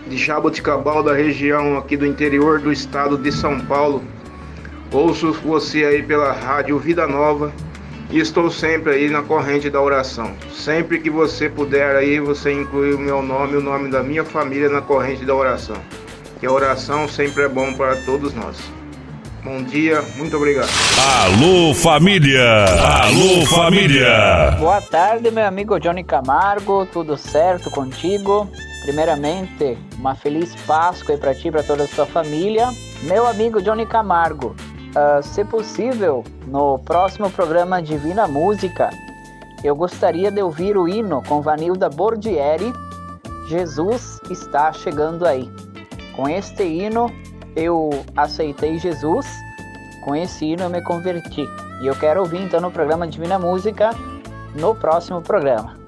de 0.08 0.16
Jaboticabal, 0.16 1.02
da 1.02 1.14
região 1.14 1.76
aqui 1.76 1.96
do 1.96 2.06
interior 2.06 2.60
do 2.60 2.72
estado 2.72 3.18
de 3.18 3.30
São 3.30 3.60
Paulo. 3.60 4.02
Ouço 4.90 5.32
você 5.32 5.84
aí 5.84 6.02
pela 6.02 6.32
rádio 6.32 6.78
Vida 6.78 7.06
Nova 7.06 7.52
e 8.10 8.18
estou 8.18 8.50
sempre 8.50 8.94
aí 8.94 9.10
na 9.10 9.22
corrente 9.22 9.68
da 9.68 9.82
oração. 9.82 10.32
Sempre 10.50 10.98
que 10.98 11.10
você 11.10 11.48
puder 11.48 11.96
aí, 11.96 12.18
você 12.18 12.50
inclui 12.52 12.94
o 12.94 12.98
meu 12.98 13.20
nome 13.20 13.52
e 13.52 13.56
o 13.56 13.60
nome 13.60 13.90
da 13.90 14.02
minha 14.02 14.24
família 14.24 14.70
na 14.70 14.80
corrente 14.80 15.26
da 15.26 15.34
oração. 15.34 15.76
Que 16.40 16.46
a 16.46 16.52
oração 16.52 17.06
sempre 17.06 17.42
é 17.42 17.48
bom 17.48 17.74
para 17.74 17.96
todos 17.96 18.32
nós. 18.32 18.56
Bom 19.44 19.62
dia, 19.62 20.02
muito 20.16 20.36
obrigado. 20.36 20.68
Alô 21.22 21.74
Família. 21.74 22.64
Alô 22.64 23.46
Família. 23.46 24.56
Boa 24.58 24.80
tarde, 24.80 25.30
meu 25.30 25.44
amigo 25.44 25.78
Johnny 25.78 26.02
Camargo. 26.02 26.86
Tudo 26.86 27.16
certo 27.16 27.70
contigo? 27.70 28.50
Primeiramente, 28.82 29.76
uma 29.98 30.14
feliz 30.14 30.54
Páscoa 30.66 31.14
aí 31.14 31.20
para 31.20 31.34
ti 31.34 31.48
e 31.48 31.50
para 31.50 31.62
toda 31.62 31.84
a 31.84 31.88
sua 31.88 32.06
família. 32.06 32.68
Meu 33.02 33.26
amigo 33.26 33.62
Johnny 33.62 33.86
Camargo, 33.86 34.56
uh, 34.98 35.22
se 35.22 35.44
possível, 35.44 36.24
no 36.46 36.78
próximo 36.78 37.30
programa 37.30 37.80
Divina 37.82 38.26
Música, 38.26 38.90
eu 39.62 39.74
gostaria 39.74 40.30
de 40.30 40.42
ouvir 40.42 40.76
o 40.76 40.88
hino 40.88 41.22
com 41.26 41.40
Vanilda 41.40 41.88
Bordieri. 41.88 42.72
Jesus 43.48 44.20
está 44.30 44.72
chegando 44.72 45.26
aí. 45.26 45.50
Com 46.14 46.28
este 46.28 46.64
hino, 46.64 47.10
eu 47.56 47.90
aceitei 48.16 48.78
Jesus. 48.78 49.26
Com 50.04 50.14
esse 50.14 50.46
hino, 50.46 50.64
eu 50.64 50.70
me 50.70 50.82
converti. 50.82 51.44
E 51.82 51.86
eu 51.86 51.94
quero 51.94 52.20
ouvir 52.20 52.42
então 52.42 52.60
no 52.60 52.70
programa 52.70 53.06
Divina 53.06 53.38
Música, 53.38 53.90
no 54.54 54.74
próximo 54.74 55.22
programa. 55.22 55.78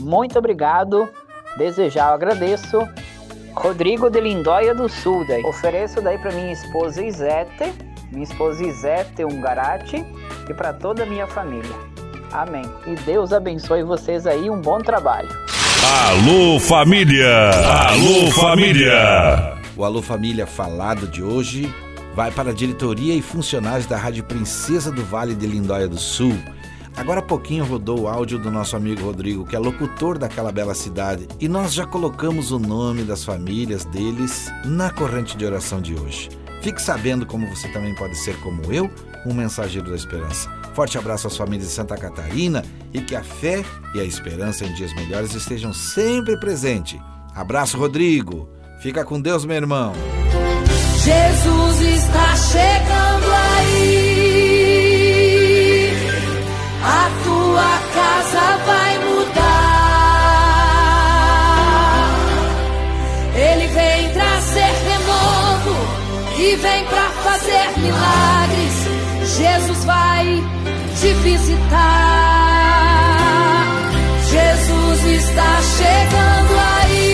Muito 0.00 0.38
obrigado. 0.38 1.08
Desejar, 1.56 2.12
agradeço. 2.12 2.78
Rodrigo 3.54 4.08
de 4.08 4.20
Lindóia 4.20 4.74
do 4.74 4.88
Sul, 4.88 5.26
daí. 5.26 5.42
Ofereço 5.44 6.00
daí 6.00 6.18
para 6.18 6.32
minha 6.32 6.52
esposa 6.52 7.02
Isete, 7.04 7.89
minha 8.10 8.24
esposa 8.24 8.64
Isete 8.64 9.24
Ungarati 9.24 10.04
e 10.48 10.54
para 10.54 10.72
toda 10.72 11.02
a 11.04 11.06
minha 11.06 11.26
família. 11.26 11.74
Amém. 12.32 12.64
E 12.86 12.94
Deus 13.04 13.32
abençoe 13.32 13.82
vocês 13.82 14.26
aí, 14.26 14.48
um 14.48 14.60
bom 14.60 14.78
trabalho. 14.78 15.28
Alô 16.08 16.60
Família. 16.60 17.50
Alô 17.50 18.30
Família. 18.30 19.54
O 19.76 19.84
Alô 19.84 20.02
Família 20.02 20.46
falado 20.46 21.06
de 21.06 21.22
hoje 21.22 21.72
vai 22.14 22.30
para 22.30 22.50
a 22.50 22.54
diretoria 22.54 23.14
e 23.14 23.22
funcionários 23.22 23.86
da 23.86 23.96
Rádio 23.96 24.24
Princesa 24.24 24.90
do 24.90 25.02
Vale 25.04 25.34
de 25.34 25.46
Lindóia 25.46 25.88
do 25.88 25.98
Sul. 25.98 26.36
Agora 26.96 27.20
há 27.20 27.22
pouquinho 27.22 27.64
rodou 27.64 28.00
o 28.00 28.08
áudio 28.08 28.38
do 28.38 28.50
nosso 28.50 28.76
amigo 28.76 29.04
Rodrigo, 29.04 29.46
que 29.46 29.56
é 29.56 29.58
locutor 29.58 30.18
daquela 30.18 30.52
bela 30.52 30.74
cidade, 30.74 31.28
e 31.40 31.48
nós 31.48 31.72
já 31.72 31.86
colocamos 31.86 32.50
o 32.50 32.58
nome 32.58 33.04
das 33.04 33.24
famílias 33.24 33.84
deles 33.84 34.52
na 34.64 34.90
corrente 34.90 35.36
de 35.36 35.46
oração 35.46 35.80
de 35.80 35.94
hoje. 35.94 36.39
Fique 36.60 36.80
sabendo 36.80 37.24
como 37.26 37.46
você 37.48 37.68
também 37.68 37.94
pode 37.94 38.16
ser 38.16 38.36
como 38.40 38.72
eu, 38.72 38.90
um 39.26 39.32
mensageiro 39.34 39.90
da 39.90 39.96
esperança. 39.96 40.50
Forte 40.74 40.98
abraço 40.98 41.26
às 41.26 41.36
famílias 41.36 41.68
de 41.68 41.74
Santa 41.74 41.96
Catarina 41.96 42.64
e 42.92 43.00
que 43.00 43.16
a 43.16 43.22
fé 43.22 43.64
e 43.94 44.00
a 44.00 44.04
esperança 44.04 44.64
em 44.64 44.74
dias 44.74 44.94
melhores 44.94 45.34
estejam 45.34 45.72
sempre 45.72 46.38
presentes. 46.38 47.00
Abraço, 47.34 47.76
Rodrigo. 47.78 48.48
Fica 48.80 49.04
com 49.04 49.20
Deus, 49.20 49.44
meu 49.44 49.56
irmão. 49.56 49.92
Jesus 51.02 51.80
está 51.80 52.36
chegando 52.36 53.26
aí. 53.58 54.20
A 56.82 57.10
tua 57.24 57.78
vem 66.56 66.84
para 66.86 67.10
fazer 67.22 67.78
milagres. 67.78 68.74
Jesus 69.36 69.84
vai 69.84 70.42
te 71.00 71.12
visitar. 71.22 71.70
Jesus 74.30 75.04
está 75.04 75.60
chegando 75.62 76.58
aí. 76.82 77.09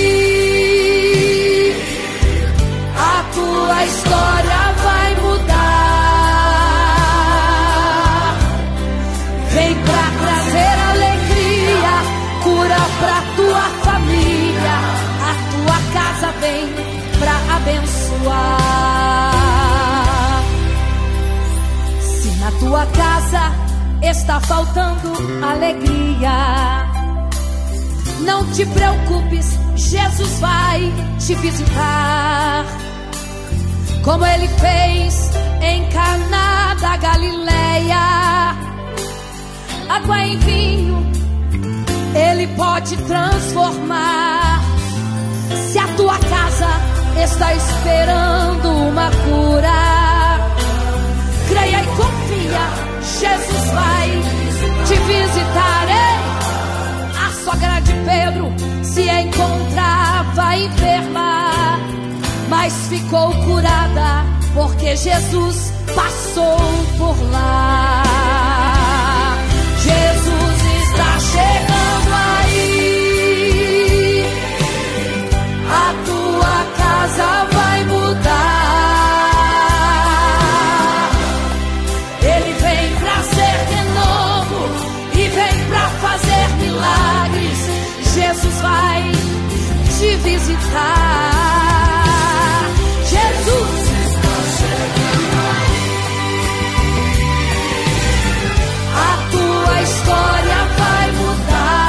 Tua 22.66 22.85
casa 22.87 23.52
está 24.02 24.40
faltando 24.40 25.12
alegria. 25.44 26.85
Não 28.22 28.44
te 28.50 28.66
preocupes, 28.66 29.57
Jesus 29.76 30.40
vai 30.40 30.92
te 31.20 31.35
visitar. 31.37 32.64
Como 34.02 34.26
ele 34.26 34.48
fez 34.48 35.31
em 35.62 35.88
Caná 35.90 36.74
da 36.81 36.96
Galileia. 36.96 38.57
Água 39.88 40.18
em 40.18 40.37
vinho, 40.38 41.12
ele 42.14 42.48
pode 42.48 42.96
transformar. 42.96 44.61
Se 45.70 45.79
a 45.79 45.87
tua 45.96 46.18
casa 46.18 46.68
está 47.22 47.55
esperando 47.55 48.68
uma 48.88 49.09
cura, 49.24 50.37
creia 51.48 51.83
e 51.83 51.87
confia, 51.96 52.25
Jesus 53.20 53.70
vai 53.72 54.11
te 54.87 54.94
visitar. 54.94 55.87
Ei, 55.88 56.18
a 57.16 57.30
sogra 57.44 57.80
de 57.80 57.92
Pedro 58.04 58.52
se 58.82 59.02
encontrava 59.09 60.56
enferma, 60.56 61.50
mas 62.48 62.72
ficou 62.88 63.32
curada 63.44 64.24
porque 64.54 64.96
Jesus 64.96 65.72
passou 65.94 66.59
por 66.98 67.16
lá. 67.30 68.02
Jesus 69.82 70.36
Jesus 93.04 93.80
está 94.04 94.34
chegando 94.58 95.36
A 98.94 99.12
tua 99.30 99.74
história 99.82 100.60
vai 100.78 101.06
mudar. 101.12 101.86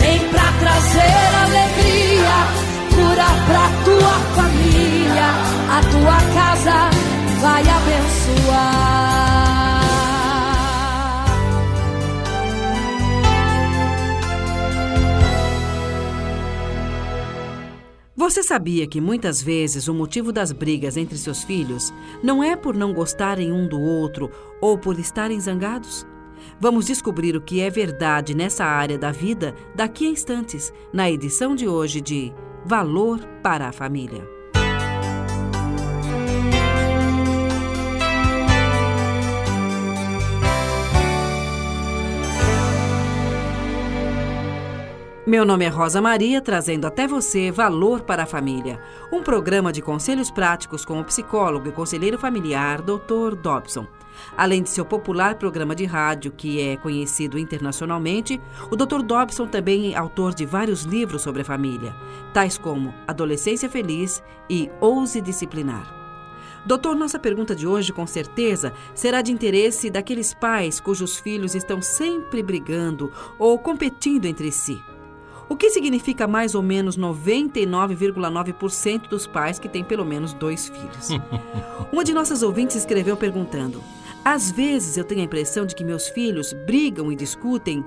Vem 0.00 0.20
pra 0.28 0.48
trazer 0.60 1.28
alegria, 1.44 2.36
cura 2.94 3.30
pra 3.46 3.64
tua 3.84 4.16
família. 4.34 5.28
A 5.70 5.80
tua 5.92 6.18
casa 6.34 6.78
vai 7.40 7.62
abençoar. 7.62 8.75
Você 18.26 18.42
sabia 18.42 18.88
que 18.88 19.00
muitas 19.00 19.40
vezes 19.40 19.86
o 19.86 19.94
motivo 19.94 20.32
das 20.32 20.50
brigas 20.50 20.96
entre 20.96 21.16
seus 21.16 21.44
filhos 21.44 21.94
não 22.24 22.42
é 22.42 22.56
por 22.56 22.74
não 22.74 22.92
gostarem 22.92 23.52
um 23.52 23.68
do 23.68 23.80
outro 23.80 24.28
ou 24.60 24.76
por 24.76 24.98
estarem 24.98 25.38
zangados? 25.38 26.04
Vamos 26.58 26.86
descobrir 26.86 27.36
o 27.36 27.40
que 27.40 27.60
é 27.60 27.70
verdade 27.70 28.34
nessa 28.34 28.64
área 28.64 28.98
da 28.98 29.12
vida 29.12 29.54
daqui 29.76 30.08
a 30.08 30.10
instantes, 30.10 30.72
na 30.92 31.08
edição 31.08 31.54
de 31.54 31.68
hoje 31.68 32.00
de 32.00 32.32
Valor 32.64 33.20
para 33.44 33.68
a 33.68 33.72
Família. 33.72 34.35
Meu 45.26 45.44
nome 45.44 45.64
é 45.64 45.68
Rosa 45.68 46.00
Maria, 46.00 46.40
trazendo 46.40 46.86
até 46.86 47.04
você 47.04 47.50
Valor 47.50 48.02
para 48.02 48.22
a 48.22 48.26
Família, 48.26 48.80
um 49.10 49.24
programa 49.24 49.72
de 49.72 49.82
conselhos 49.82 50.30
práticos 50.30 50.84
com 50.84 51.00
o 51.00 51.04
psicólogo 51.04 51.68
e 51.68 51.72
conselheiro 51.72 52.16
familiar 52.16 52.80
Dr. 52.80 53.34
Dobson. 53.34 53.88
Além 54.36 54.62
de 54.62 54.70
seu 54.70 54.84
popular 54.84 55.34
programa 55.34 55.74
de 55.74 55.84
rádio, 55.84 56.30
que 56.30 56.60
é 56.60 56.76
conhecido 56.76 57.40
internacionalmente, 57.40 58.40
o 58.70 58.76
Dr. 58.76 59.02
Dobson 59.02 59.48
também 59.48 59.94
é 59.94 59.98
autor 59.98 60.32
de 60.32 60.46
vários 60.46 60.84
livros 60.84 61.22
sobre 61.22 61.42
a 61.42 61.44
família, 61.44 61.92
tais 62.32 62.56
como 62.56 62.94
Adolescência 63.04 63.68
Feliz 63.68 64.22
e 64.48 64.70
Ouse 64.80 65.20
Disciplinar. 65.20 65.92
Doutor, 66.64 66.94
nossa 66.94 67.18
pergunta 67.18 67.52
de 67.52 67.66
hoje, 67.66 67.92
com 67.92 68.06
certeza, 68.06 68.72
será 68.94 69.22
de 69.22 69.32
interesse 69.32 69.90
daqueles 69.90 70.32
pais 70.32 70.78
cujos 70.78 71.18
filhos 71.18 71.56
estão 71.56 71.82
sempre 71.82 72.44
brigando 72.44 73.12
ou 73.40 73.58
competindo 73.58 74.26
entre 74.26 74.52
si. 74.52 74.80
O 75.48 75.56
que 75.56 75.70
significa 75.70 76.26
mais 76.26 76.54
ou 76.54 76.62
menos 76.62 76.98
99,9% 76.98 79.08
dos 79.08 79.26
pais 79.26 79.58
que 79.58 79.68
têm 79.68 79.84
pelo 79.84 80.04
menos 80.04 80.32
dois 80.32 80.68
filhos. 80.68 81.10
Uma 81.92 82.02
de 82.02 82.12
nossas 82.12 82.42
ouvintes 82.42 82.76
escreveu 82.76 83.16
perguntando: 83.16 83.82
Às 84.24 84.50
vezes 84.50 84.96
eu 84.96 85.04
tenho 85.04 85.20
a 85.20 85.24
impressão 85.24 85.64
de 85.64 85.74
que 85.74 85.84
meus 85.84 86.08
filhos 86.08 86.52
brigam 86.52 87.12
e 87.12 87.16
discutem 87.16 87.84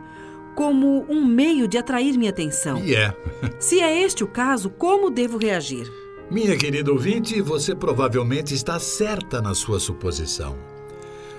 como 0.56 1.06
um 1.10 1.26
meio 1.26 1.68
de 1.68 1.78
atrair 1.78 2.18
minha 2.18 2.32
atenção. 2.32 2.84
E 2.84 2.96
é. 2.96 3.14
Se 3.60 3.82
é 3.82 4.02
este 4.02 4.24
o 4.24 4.28
caso, 4.28 4.70
como 4.70 5.10
devo 5.10 5.38
reagir? 5.38 5.92
Minha 6.32 6.56
querida 6.58 6.92
ouvinte, 6.92 7.42
você 7.42 7.74
provavelmente 7.74 8.54
está 8.54 8.80
certa 8.80 9.42
na 9.42 9.56
sua 9.56 9.80
suposição. 9.80 10.56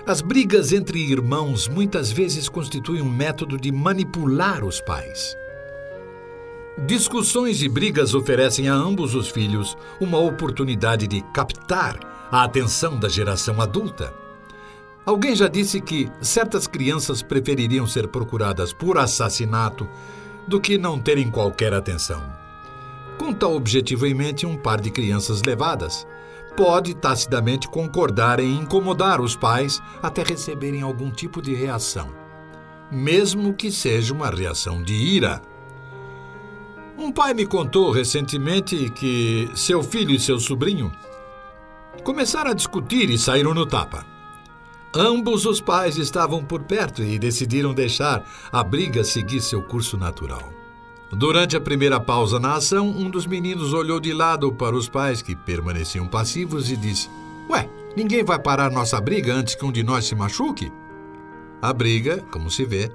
As 0.05 0.19
brigas 0.19 0.73
entre 0.73 0.99
irmãos 0.99 1.67
muitas 1.67 2.11
vezes 2.11 2.49
constituem 2.49 3.01
um 3.01 3.09
método 3.09 3.57
de 3.57 3.71
manipular 3.71 4.65
os 4.65 4.81
pais. 4.81 5.37
Discussões 6.77 7.61
e 7.61 7.67
brigas 7.67 8.13
oferecem 8.13 8.69
a 8.69 8.73
ambos 8.73 9.13
os 9.13 9.27
filhos 9.27 9.77
uma 9.99 10.17
oportunidade 10.17 11.05
de 11.05 11.21
captar 11.33 11.99
a 12.31 12.43
atenção 12.43 12.97
da 12.97 13.09
geração 13.09 13.59
adulta. 13.59 14.13
Alguém 15.05 15.35
já 15.35 15.49
disse 15.49 15.81
que 15.81 16.09
certas 16.21 16.67
crianças 16.67 17.21
prefeririam 17.21 17.85
ser 17.85 18.07
procuradas 18.07 18.71
por 18.71 18.97
assassinato 18.97 19.87
do 20.47 20.61
que 20.61 20.77
não 20.77 20.97
terem 20.97 21.29
qualquer 21.29 21.73
atenção. 21.73 22.23
Com 23.17 23.33
tal 23.33 23.53
objetivo 23.53 24.05
em 24.07 24.13
mente, 24.13 24.45
um 24.45 24.55
par 24.55 24.79
de 24.79 24.89
crianças 24.89 25.43
levadas 25.43 26.07
pode 26.55 26.93
tacidamente 26.93 27.67
concordar 27.67 28.39
em 28.39 28.59
incomodar 28.59 29.19
os 29.19 29.35
pais 29.35 29.81
até 30.01 30.23
receberem 30.23 30.81
algum 30.81 31.11
tipo 31.11 31.41
de 31.41 31.53
reação, 31.53 32.09
mesmo 32.89 33.53
que 33.53 33.71
seja 33.71 34.13
uma 34.13 34.29
reação 34.29 34.81
de 34.81 34.93
ira. 34.93 35.41
Um 36.97 37.11
pai 37.11 37.33
me 37.33 37.45
contou 37.45 37.91
recentemente 37.91 38.89
que 38.89 39.49
seu 39.55 39.81
filho 39.81 40.11
e 40.11 40.19
seu 40.19 40.39
sobrinho 40.39 40.91
começaram 42.03 42.51
a 42.51 42.53
discutir 42.53 43.09
e 43.09 43.17
saíram 43.17 43.53
no 43.53 43.65
tapa. 43.65 44.05
Ambos 44.93 45.45
os 45.45 45.61
pais 45.61 45.97
estavam 45.97 46.43
por 46.43 46.63
perto 46.63 47.01
e 47.01 47.17
decidiram 47.17 47.73
deixar 47.73 48.23
a 48.51 48.63
briga 48.63 49.03
seguir 49.03 49.39
seu 49.39 49.61
curso 49.61 49.97
natural. 49.97 50.51
Durante 51.13 51.55
a 51.55 51.61
primeira 51.61 51.99
pausa 51.99 52.39
na 52.39 52.55
ação, 52.55 52.87
um 52.89 53.09
dos 53.09 53.25
meninos 53.25 53.73
olhou 53.73 53.99
de 53.99 54.13
lado 54.13 54.51
para 54.51 54.75
os 54.75 54.89
pais 54.89 55.21
que 55.21 55.35
permaneciam 55.35 56.07
passivos 56.07 56.69
e 56.69 56.75
disse: 56.75 57.09
Ué, 57.49 57.69
ninguém 57.95 58.23
vai 58.23 58.39
parar 58.39 58.69
nossa 58.69 58.99
briga 58.99 59.33
antes 59.33 59.55
que 59.55 59.65
um 59.65 59.71
de 59.71 59.83
nós 59.83 60.05
se 60.05 60.15
machuque? 60.15 60.71
A 61.61 61.71
briga, 61.73 62.23
como 62.31 62.49
se 62.49 62.65
vê, 62.65 62.91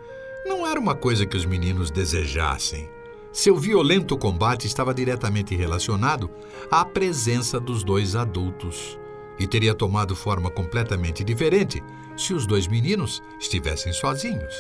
não 0.47 0.67
era 0.67 0.79
uma 0.79 0.95
coisa 0.95 1.27
que 1.27 1.37
os 1.37 1.45
meninos 1.45 1.91
desejassem. 1.91 2.96
Seu 3.37 3.55
violento 3.55 4.17
combate 4.17 4.67
estava 4.67 4.95
diretamente 4.95 5.55
relacionado 5.55 6.31
à 6.71 6.87
presença 6.87 7.61
dos 7.61 7.85
dois 7.85 8.17
adultos 8.17 8.99
e 9.39 9.47
teria 9.47 9.75
tomado 9.75 10.17
forma 10.17 10.51
completamente 10.51 11.23
diferente 11.23 11.85
se 12.17 12.33
os 12.33 12.47
dois 12.47 12.67
meninos 12.67 13.23
estivessem 13.39 13.93
sozinhos. 13.93 14.55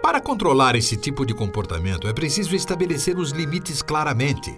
Para 0.00 0.20
controlar 0.20 0.76
esse 0.76 0.96
tipo 0.96 1.26
de 1.26 1.34
comportamento 1.34 2.06
é 2.06 2.12
preciso 2.12 2.54
estabelecer 2.54 3.18
os 3.18 3.32
limites 3.32 3.82
claramente 3.82 4.56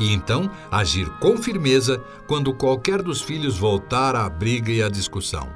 e 0.00 0.12
então 0.12 0.50
agir 0.72 1.08
com 1.20 1.36
firmeza 1.36 2.02
quando 2.26 2.52
qualquer 2.52 3.00
dos 3.00 3.22
filhos 3.22 3.56
voltar 3.56 4.16
à 4.16 4.28
briga 4.28 4.72
e 4.72 4.82
à 4.82 4.88
discussão. 4.88 5.48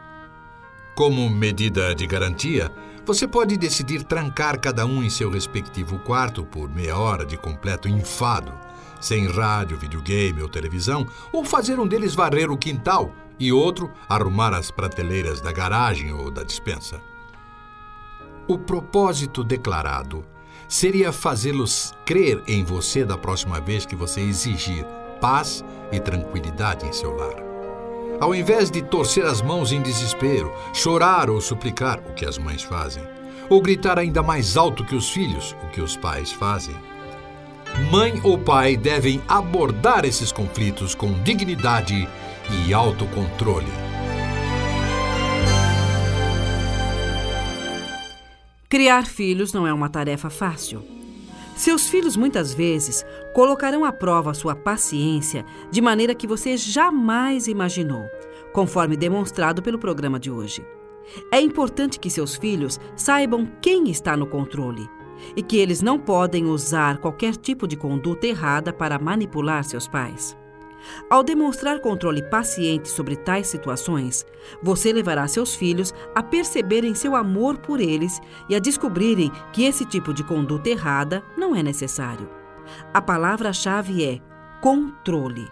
Como 0.95 1.29
medida 1.29 1.93
de 1.93 2.07
garantia, 2.07 2.71
você 3.07 3.29
pode 3.29 3.57
decidir 3.57 4.03
trancar 4.03 4.61
cada 4.61 4.85
um 4.85 5.01
em 5.01 5.09
seu 5.09 5.31
respectivo 5.31 5.97
quarto 6.01 6.45
por 6.45 6.69
meia 6.69 6.99
hora 6.99 7.25
de 7.25 7.37
completo 7.37 7.89
enfado, 7.89 8.53
sem 9.01 9.29
rádio, 9.29 9.79
videogame 9.79 10.43
ou 10.43 10.49
televisão, 10.49 11.07
ou 11.33 11.45
fazer 11.45 11.79
um 11.79 11.87
deles 11.87 12.17
varrer 12.17 12.51
o 12.51 12.59
quintal 12.59 13.15
e 13.39 13.53
outro 13.53 13.93
arrumar 14.09 14.53
as 14.53 14.73
prateleiras 14.73 15.41
da 15.41 15.53
garagem 15.53 16.13
ou 16.13 16.33
da 16.33 16.43
dispensa. 16.43 17.01
O 18.49 18.59
propósito 18.59 19.45
declarado 19.45 20.25
seria 20.69 21.13
fazê-los 21.13 21.95
crer 22.05 22.43
em 22.49 22.65
você 22.65 23.05
da 23.05 23.17
próxima 23.17 23.61
vez 23.61 23.87
que 23.87 23.95
você 23.95 24.21
exigir 24.21 24.85
paz 25.21 25.65
e 25.93 26.01
tranquilidade 26.01 26.85
em 26.85 26.93
seu 26.93 27.15
lar. 27.15 27.46
Ao 28.19 28.35
invés 28.35 28.71
de 28.71 28.81
torcer 28.81 29.27
as 29.27 29.43
mãos 29.43 29.73
em 29.73 29.83
desespero, 29.83 30.51
chorar 30.73 31.29
ou 31.29 31.39
suplicar, 31.41 32.01
o 32.09 32.15
que 32.15 32.25
as 32.25 32.39
mães 32.39 32.63
fazem, 32.63 33.03
ou 33.51 33.61
gritar 33.61 33.99
ainda 33.99 34.23
mais 34.23 34.57
alto 34.57 34.85
que 34.85 34.95
os 34.95 35.11
filhos, 35.11 35.55
o 35.63 35.69
que 35.69 35.83
os 35.83 35.97
pais 35.97 36.33
fazem, 36.33 36.75
mãe 37.91 38.19
ou 38.25 38.39
pai 38.39 38.75
devem 38.75 39.21
abordar 39.29 40.07
esses 40.07 40.33
conflitos 40.33 40.95
com 40.95 41.13
dignidade 41.23 42.09
e 42.51 42.73
autocontrole. 42.73 43.71
Criar 48.69 49.05
filhos 49.05 49.53
não 49.53 49.67
é 49.67 49.73
uma 49.73 49.91
tarefa 49.91 50.31
fácil. 50.31 50.96
Seus 51.57 51.89
filhos 51.89 52.17
muitas 52.17 52.53
vezes 52.53 53.05
colocarão 53.33 53.83
à 53.83 53.91
prova 53.91 54.35
sua 54.35 54.55
paciência 54.55 55.43
de 55.71 55.81
maneira 55.81 56.15
que 56.15 56.27
você 56.27 56.55
jamais 56.55 57.49
imaginou, 57.49 58.05
conforme 58.53 58.95
demonstrado 58.95 59.63
pelo 59.63 59.79
programa 59.79 60.21
de 60.21 60.31
hoje. 60.31 60.63
É 61.33 61.41
importante 61.41 61.99
que 61.99 62.11
seus 62.11 62.37
filhos 62.37 62.79
saibam 62.95 63.49
quem 63.63 63.89
está 63.89 64.15
no 64.19 64.27
controle 64.27 64.87
e 65.35 65.43
que 65.43 65.57
eles 65.57 65.81
não 65.81 65.99
podem 65.99 66.45
usar 66.45 66.99
qualquer 66.99 67.35
tipo 67.35 67.67
de 67.67 67.75
conduta 67.75 68.27
errada 68.27 68.71
para 68.71 68.99
manipular 68.99 69.65
seus 69.65 69.89
pais. 69.89 70.37
Ao 71.09 71.23
demonstrar 71.23 71.81
controle 71.81 72.23
paciente 72.23 72.89
sobre 72.89 73.17
tais 73.17 73.47
situações, 73.47 74.25
você 74.63 74.93
levará 74.93 75.27
seus 75.29 75.55
filhos 75.55 75.95
a 76.15 76.23
perceberem 76.23 76.95
seu 76.95 77.15
amor 77.15 77.59
por 77.59 77.81
eles 77.81 78.21
e 78.49 78.55
a 78.55 78.59
descobrirem 78.59 79.31
que 79.53 79.65
esse 79.65 79.85
tipo 79.85 80.13
de 80.13 80.25
conduta 80.25 80.69
errada 80.69 81.23
não 81.37 81.55
é 81.55 81.63
necessário. 81.63 82.29
A 82.93 83.01
palavra-chave 83.01 84.05
é 84.05 84.21
controle. 84.61 85.47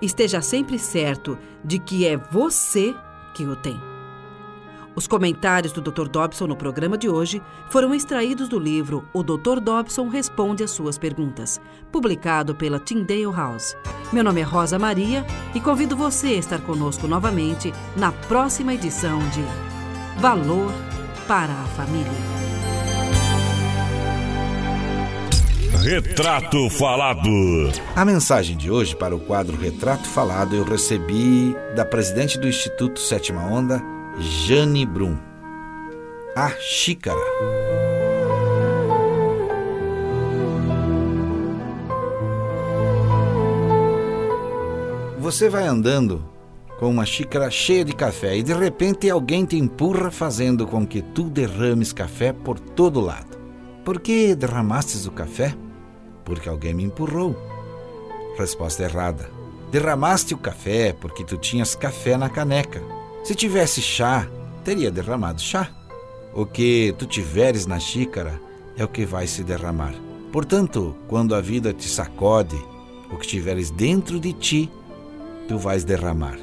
Esteja 0.00 0.40
sempre 0.40 0.78
certo 0.78 1.38
de 1.64 1.78
que 1.78 2.06
é 2.06 2.16
você 2.16 2.94
que 3.34 3.44
o 3.44 3.54
tem. 3.56 3.93
Os 4.96 5.08
comentários 5.08 5.72
do 5.72 5.80
Dr. 5.80 6.08
Dobson 6.08 6.46
no 6.46 6.54
programa 6.54 6.96
de 6.96 7.08
hoje 7.08 7.42
foram 7.68 7.92
extraídos 7.92 8.48
do 8.48 8.58
livro 8.58 9.08
O 9.12 9.24
Dr. 9.24 9.58
Dobson 9.60 10.08
Responde 10.08 10.62
às 10.62 10.70
Suas 10.70 10.96
Perguntas, 10.96 11.60
publicado 11.90 12.54
pela 12.54 12.78
Tyndale 12.78 13.24
House. 13.24 13.76
Meu 14.12 14.22
nome 14.22 14.40
é 14.40 14.44
Rosa 14.44 14.78
Maria 14.78 15.26
e 15.52 15.60
convido 15.60 15.96
você 15.96 16.28
a 16.28 16.38
estar 16.38 16.60
conosco 16.60 17.08
novamente 17.08 17.72
na 17.96 18.12
próxima 18.12 18.72
edição 18.74 19.18
de 19.30 19.42
Valor 20.20 20.72
para 21.26 21.52
a 21.52 21.64
Família. 21.66 22.44
Retrato 25.82 26.70
Falado. 26.70 27.28
A 27.96 28.04
mensagem 28.04 28.56
de 28.56 28.70
hoje 28.70 28.94
para 28.94 29.14
o 29.14 29.20
quadro 29.20 29.56
Retrato 29.56 30.08
Falado 30.08 30.54
eu 30.54 30.62
recebi 30.62 31.54
da 31.74 31.84
presidente 31.84 32.38
do 32.38 32.48
Instituto 32.48 33.00
Sétima 33.00 33.44
Onda, 33.44 33.82
Jane 34.18 34.86
Brum. 34.86 35.18
A 36.36 36.50
xícara. 36.50 37.18
Você 45.18 45.48
vai 45.48 45.66
andando 45.66 46.24
com 46.78 46.88
uma 46.88 47.04
xícara 47.04 47.50
cheia 47.50 47.84
de 47.84 47.92
café 47.92 48.36
e 48.36 48.42
de 48.44 48.52
repente 48.52 49.10
alguém 49.10 49.44
te 49.44 49.56
empurra 49.56 50.12
fazendo 50.12 50.64
com 50.64 50.86
que 50.86 51.02
tu 51.02 51.24
derrames 51.24 51.92
café 51.92 52.32
por 52.32 52.60
todo 52.60 53.00
lado. 53.00 53.36
Por 53.84 54.00
que 54.00 54.36
derramastes 54.36 55.06
o 55.06 55.10
café? 55.10 55.56
Porque 56.24 56.48
alguém 56.48 56.72
me 56.72 56.84
empurrou. 56.84 57.36
Resposta 58.38 58.84
errada. 58.84 59.28
Derramaste 59.72 60.34
o 60.34 60.38
café 60.38 60.92
porque 60.92 61.24
tu 61.24 61.36
tinhas 61.36 61.74
café 61.74 62.16
na 62.16 62.30
caneca. 62.30 62.80
Se 63.24 63.34
tivesse 63.34 63.80
chá, 63.80 64.28
teria 64.62 64.90
derramado 64.90 65.40
chá. 65.40 65.70
O 66.34 66.44
que 66.44 66.94
tu 66.98 67.06
tiveres 67.06 67.64
na 67.64 67.80
xícara 67.80 68.38
é 68.76 68.84
o 68.84 68.88
que 68.88 69.06
vai 69.06 69.26
se 69.26 69.42
derramar. 69.42 69.94
Portanto, 70.30 70.94
quando 71.08 71.34
a 71.34 71.40
vida 71.40 71.72
te 71.72 71.88
sacode, 71.88 72.62
o 73.10 73.16
que 73.16 73.26
tiveres 73.26 73.70
dentro 73.70 74.20
de 74.20 74.34
ti, 74.34 74.70
tu 75.48 75.56
vais 75.56 75.84
derramar. 75.84 76.36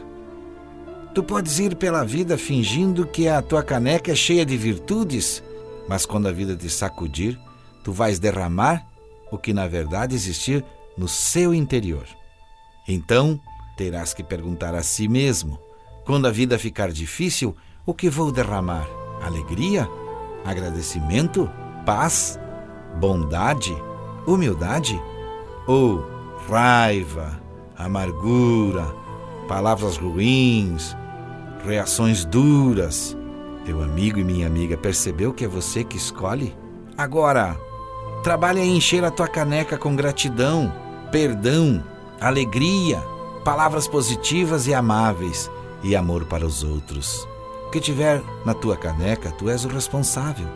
Tu 1.13 1.21
podes 1.21 1.59
ir 1.59 1.75
pela 1.75 2.03
vida 2.03 2.35
fingindo 2.35 3.05
que 3.05 3.27
a 3.27 3.43
tua 3.43 3.61
caneca 3.61 4.11
é 4.11 4.15
cheia 4.15 4.43
de 4.43 4.57
virtudes, 4.57 5.43
mas 5.87 6.03
quando 6.03 6.29
a 6.29 6.31
vida 6.31 6.55
te 6.55 6.67
sacudir, 6.67 7.37
tu 7.83 7.91
vais 7.91 8.17
derramar 8.17 8.87
o 9.31 9.37
que 9.37 9.53
na 9.53 9.67
verdade 9.67 10.15
existir 10.15 10.65
no 10.97 11.07
seu 11.07 11.53
interior. 11.53 12.07
Então, 12.87 13.39
terás 13.77 14.15
que 14.15 14.23
perguntar 14.23 14.73
a 14.73 14.81
si 14.81 15.07
mesmo: 15.07 15.59
quando 16.05 16.27
a 16.27 16.31
vida 16.31 16.57
ficar 16.57 16.91
difícil, 16.91 17.55
o 17.85 17.93
que 17.93 18.09
vou 18.09 18.31
derramar? 18.31 18.87
Alegria? 19.21 19.87
Agradecimento? 20.43 21.49
Paz? 21.85 22.39
Bondade? 22.99 23.75
Humildade? 24.25 24.99
Ou 25.67 26.03
raiva? 26.49 27.39
Amargura? 27.77 28.85
Palavras 29.47 29.97
ruins? 29.97 30.95
Reações 31.63 32.25
duras? 32.25 33.15
Meu 33.65 33.83
amigo 33.83 34.17
e 34.17 34.23
minha 34.23 34.47
amiga, 34.47 34.75
percebeu 34.75 35.31
que 35.31 35.45
é 35.45 35.47
você 35.47 35.83
que 35.83 35.97
escolhe? 35.97 36.55
Agora, 36.97 37.55
trabalhe 38.23 38.59
em 38.59 38.75
encher 38.75 39.03
a 39.03 39.11
tua 39.11 39.27
caneca 39.27 39.77
com 39.77 39.95
gratidão, 39.95 40.73
perdão, 41.11 41.83
alegria, 42.19 42.99
palavras 43.45 43.87
positivas 43.87 44.65
e 44.65 44.73
amáveis 44.73 45.49
e 45.83 45.95
amor 45.95 46.25
para 46.25 46.45
os 46.45 46.63
outros. 46.63 47.27
O 47.67 47.71
que 47.71 47.79
tiver 47.79 48.21
na 48.45 48.53
tua 48.53 48.75
caneca, 48.75 49.31
tu 49.31 49.49
és 49.49 49.65
o 49.65 49.69
responsável. 49.69 50.47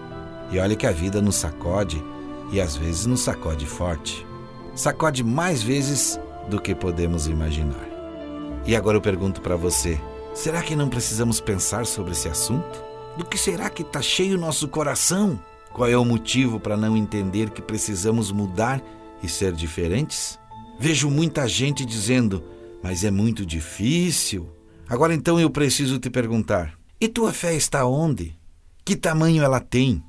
E 0.52 0.60
olha 0.60 0.76
que 0.76 0.86
a 0.86 0.92
vida 0.92 1.22
nos 1.22 1.36
sacode 1.36 2.04
e 2.52 2.62
às 2.62 2.76
vezes 2.76 3.06
nos 3.06 3.22
sacode 3.22 3.66
forte. 3.66 4.26
Sacode 4.76 5.24
mais 5.24 5.64
vezes 5.64 6.20
do 6.50 6.62
que 6.62 6.76
podemos 6.76 7.28
imaginar. 7.28 7.88
E 8.66 8.76
agora 8.76 8.98
eu 8.98 9.02
pergunto 9.02 9.42
para 9.42 9.56
você: 9.56 10.00
será 10.34 10.62
que 10.62 10.76
não 10.76 10.90
precisamos 10.90 11.40
pensar 11.40 11.86
sobre 11.86 12.12
esse 12.12 12.28
assunto? 12.28 12.84
Do 13.18 13.26
que 13.26 13.38
será 13.38 13.70
que 13.70 13.82
está 13.82 14.02
cheio 14.02 14.38
o 14.38 14.42
nosso 14.42 14.68
coração? 14.68 15.40
Qual 15.72 15.90
é 15.90 15.98
o 15.98 16.06
motivo 16.06 16.60
para 16.60 16.78
não 16.78 16.96
entender 16.96 17.50
que 17.50 17.62
precisamos 17.62 18.32
mudar 18.32 18.82
e 19.24 19.30
ser 19.30 19.54
diferentes? 19.54 20.40
Vejo 20.80 21.10
muita 21.10 21.48
gente 21.48 21.86
dizendo, 21.86 22.44
mas 22.84 23.04
é 23.04 23.12
muito 23.12 23.46
difícil. 23.46 24.50
Agora 24.88 25.14
então 25.14 25.40
eu 25.40 25.50
preciso 25.50 26.00
te 26.00 26.10
perguntar: 26.10 26.74
e 27.00 27.08
tua 27.08 27.34
fé 27.34 27.56
está 27.56 27.86
onde? 27.86 28.36
Que 28.84 28.96
tamanho 28.96 29.44
ela 29.44 29.60
tem? 29.60 30.04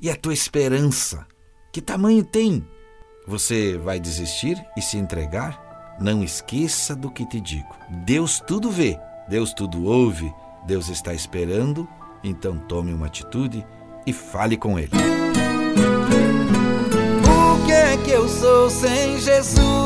E 0.00 0.10
a 0.10 0.16
tua 0.16 0.34
esperança? 0.34 1.26
Que 1.72 1.80
tamanho 1.80 2.24
tem? 2.24 2.66
Você 3.26 3.78
vai 3.78 3.98
desistir 3.98 4.62
e 4.76 4.82
se 4.82 4.96
entregar? 4.96 5.96
Não 6.00 6.22
esqueça 6.22 6.94
do 6.94 7.10
que 7.10 7.24
te 7.26 7.40
digo. 7.40 7.74
Deus 8.04 8.40
tudo 8.46 8.70
vê, 8.70 8.98
Deus 9.28 9.54
tudo 9.54 9.84
ouve, 9.84 10.32
Deus 10.66 10.88
está 10.88 11.14
esperando, 11.14 11.88
então 12.22 12.58
tome 12.58 12.92
uma 12.92 13.06
atitude 13.06 13.64
e 14.06 14.12
fale 14.12 14.56
com 14.56 14.78
Ele. 14.78 14.90
O 17.24 17.66
que 17.66 17.72
é 17.72 17.96
que 17.96 18.10
eu 18.10 18.28
sou 18.28 18.68
sem 18.68 19.18
Jesus? 19.18 19.85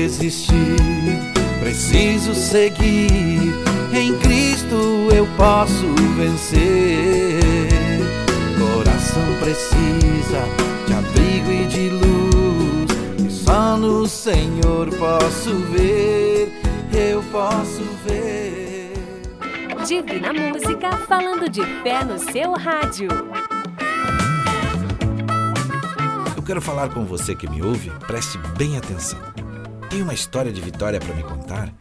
Desistir, 0.00 0.76
preciso 1.60 2.34
seguir. 2.34 3.52
Em 3.92 4.16
Cristo 4.18 5.08
eu 5.14 5.26
posso 5.36 5.86
vencer. 6.16 7.40
Coração 8.58 9.22
precisa 9.40 10.42
de 10.86 10.92
abrigo 10.94 11.52
e 11.52 11.66
de 11.66 11.88
luz. 11.90 13.26
E 13.26 13.30
só 13.30 13.76
no 13.76 14.06
Senhor 14.06 14.88
posso 14.96 15.54
ver, 15.72 16.50
eu 16.92 17.22
posso 17.30 17.82
ver. 18.06 18.92
Divina 19.86 20.32
Música 20.32 20.96
falando 21.08 21.48
de 21.48 21.62
fé 21.82 22.04
no 22.04 22.18
seu 22.18 22.52
rádio. 22.52 23.08
quero 26.50 26.60
falar 26.60 26.88
com 26.88 27.04
você 27.04 27.32
que 27.32 27.48
me 27.48 27.62
ouve, 27.62 27.92
preste 28.08 28.36
bem 28.58 28.76
atenção. 28.76 29.39
Tem 29.90 30.02
uma 30.02 30.14
história 30.14 30.52
de 30.52 30.60
vitória 30.60 31.00
para 31.00 31.12
me 31.12 31.24
contar? 31.24 31.74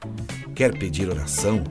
Quer 0.56 0.76
pedir 0.76 1.08
oração? 1.08 1.64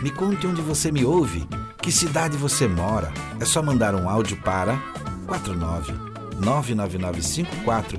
Me 0.00 0.08
conte 0.08 0.46
onde 0.46 0.62
você 0.62 0.92
me 0.92 1.04
ouve, 1.04 1.44
que 1.82 1.90
cidade 1.90 2.36
você 2.36 2.68
mora. 2.68 3.12
É 3.40 3.44
só 3.44 3.60
mandar 3.60 3.92
um 3.96 4.08
áudio 4.08 4.40
para 4.42 4.80
49 5.26 5.92
99954 6.40 7.98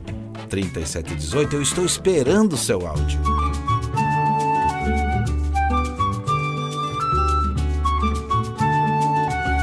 3718. 0.50 1.54
Eu 1.54 1.62
estou 1.62 1.84
esperando 1.84 2.54
o 2.54 2.58
seu 2.58 2.88
áudio. 2.88 3.20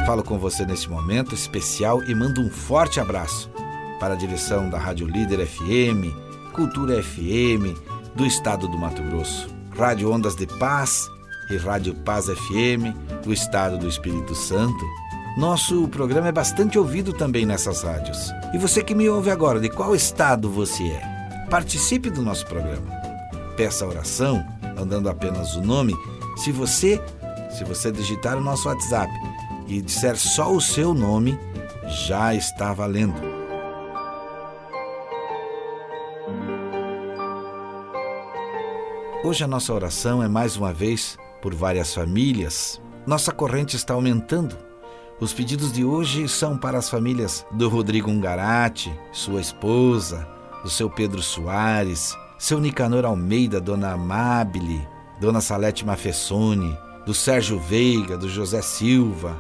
Falo 0.05 0.23
com 0.23 0.39
você 0.39 0.67
neste 0.67 0.91
momento 0.91 1.35
especial 1.35 2.03
e 2.05 2.15
mando 2.15 2.43
um 2.43 2.51
forte 2.51 3.01
abraço 3.01 3.51
para 3.99 4.13
a 4.13 4.17
direção 4.17 4.69
da 4.69 4.79
Rádio 4.79 5.07
Líder 5.07 5.47
FM, 5.47 6.28
Cultura 6.59 7.01
FM 7.01 7.79
do 8.17 8.27
estado 8.27 8.67
do 8.67 8.77
Mato 8.77 9.01
Grosso, 9.01 9.49
Rádio 9.79 10.11
Ondas 10.11 10.35
de 10.35 10.45
Paz 10.45 11.09
e 11.53 11.57
Rádio 11.57 11.95
Paz 11.95 12.27
FM 12.27 12.99
do 13.23 13.33
estado 13.33 13.79
do 13.79 13.89
Espírito 13.89 14.35
Santo. 14.35 14.85
Nosso 15.37 15.87
programa 15.87 16.27
é 16.27 16.33
bastante 16.33 16.77
ouvido 16.77 17.13
também 17.13 17.47
nessas 17.47 17.85
rádios. 17.85 18.33
E 18.53 18.59
você 18.59 18.83
que 18.83 18.93
me 18.93 19.09
ouve 19.09 19.31
agora, 19.31 19.61
de 19.61 19.69
qual 19.69 19.95
estado 19.95 20.51
você 20.51 20.83
é? 20.83 21.47
Participe 21.49 22.11
do 22.11 22.23
nosso 22.23 22.45
programa. 22.45 22.91
Peça 23.57 23.87
oração, 23.87 24.45
mandando 24.77 25.09
apenas 25.09 25.55
o 25.55 25.63
nome. 25.63 25.95
Se 26.37 26.51
você, 26.51 27.01
se 27.57 27.63
você 27.63 27.93
digitar 27.93 28.37
o 28.37 28.43
nosso 28.43 28.67
WhatsApp 28.67 29.13
e 29.69 29.81
disser 29.81 30.17
só 30.17 30.53
o 30.53 30.61
seu 30.61 30.93
nome, 30.93 31.39
já 32.09 32.35
está 32.35 32.73
valendo. 32.73 33.28
Hoje 39.29 39.45
a 39.45 39.47
nossa 39.47 39.75
oração 39.75 40.23
é 40.23 40.27
mais 40.27 40.57
uma 40.57 40.73
vez 40.73 41.19
por 41.43 41.55
várias 41.55 41.93
famílias. 41.93 42.81
Nossa 43.07 43.31
corrente 43.31 43.77
está 43.77 43.93
aumentando. 43.93 44.57
Os 45.21 45.35
pedidos 45.35 45.71
de 45.71 45.85
hoje 45.85 46.27
são 46.27 46.57
para 46.57 46.79
as 46.79 46.89
famílias 46.89 47.45
do 47.51 47.69
Rodrigo 47.69 48.11
Ungarati, 48.11 48.91
sua 49.13 49.43
esposa, 49.43 50.27
do 50.65 50.71
seu 50.71 50.89
Pedro 50.89 51.23
Soares, 51.23 52.17
seu 52.39 52.59
Nicanor 52.59 53.05
Almeida, 53.05 53.61
dona 53.61 53.93
Amabile, 53.93 54.89
dona 55.21 55.43
Salete 55.43 55.85
Mafessoni, 55.85 56.75
do 57.05 57.13
Sérgio 57.13 57.59
Veiga, 57.59 58.17
do 58.17 58.31
José 58.31 58.63
Silva, 58.63 59.37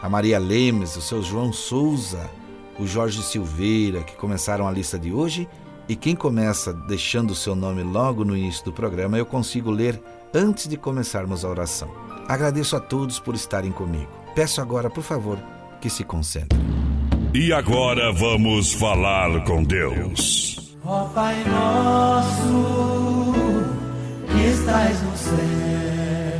a 0.00 0.08
Maria 0.08 0.38
Lemes, 0.38 0.96
o 0.96 1.02
seu 1.02 1.22
João 1.22 1.52
Souza, 1.52 2.30
o 2.78 2.86
Jorge 2.86 3.22
Silveira, 3.22 4.02
que 4.02 4.16
começaram 4.16 4.66
a 4.66 4.72
lista 4.72 4.98
de 4.98 5.12
hoje 5.12 5.46
e 5.88 5.94
quem 5.94 6.16
começa 6.16 6.72
deixando 6.72 7.30
o 7.30 7.34
seu 7.34 7.54
nome 7.54 7.82
logo 7.82 8.24
no 8.24 8.36
início 8.36 8.64
do 8.64 8.72
programa, 8.72 9.16
eu 9.16 9.24
consigo 9.24 9.70
ler 9.70 10.00
antes 10.34 10.66
de 10.66 10.76
começarmos 10.76 11.44
a 11.44 11.48
oração. 11.48 11.88
Agradeço 12.26 12.74
a 12.74 12.80
todos 12.80 13.20
por 13.20 13.34
estarem 13.34 13.70
comigo. 13.70 14.10
Peço 14.34 14.60
agora, 14.60 14.90
por 14.90 15.04
favor, 15.04 15.38
que 15.80 15.88
se 15.88 16.02
concentrem. 16.02 16.60
E 17.32 17.52
agora 17.52 18.12
vamos 18.12 18.72
falar 18.72 19.44
com 19.44 19.62
Deus. 19.62 20.74
Ó 20.84 21.04
Pai 21.06 21.44
nosso, 21.44 23.34
que 24.26 24.46
estás 24.48 25.02
no 25.02 25.16
céu. 25.16 25.36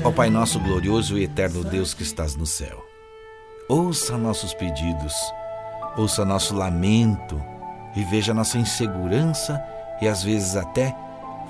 Ó 0.04 0.10
Pai 0.10 0.30
nosso 0.30 0.58
glorioso 0.58 1.16
e 1.18 1.24
eterno 1.24 1.62
Deus 1.62 1.94
que 1.94 2.02
estás 2.02 2.34
no 2.34 2.46
céu. 2.46 2.84
Ouça 3.68 4.16
nossos 4.16 4.54
pedidos, 4.54 5.14
ouça 5.96 6.24
nosso 6.24 6.54
lamento 6.54 7.40
e 7.96 8.04
veja 8.04 8.34
nossa 8.34 8.58
insegurança 8.58 9.60
e 10.00 10.06
às 10.06 10.22
vezes 10.22 10.54
até 10.54 10.94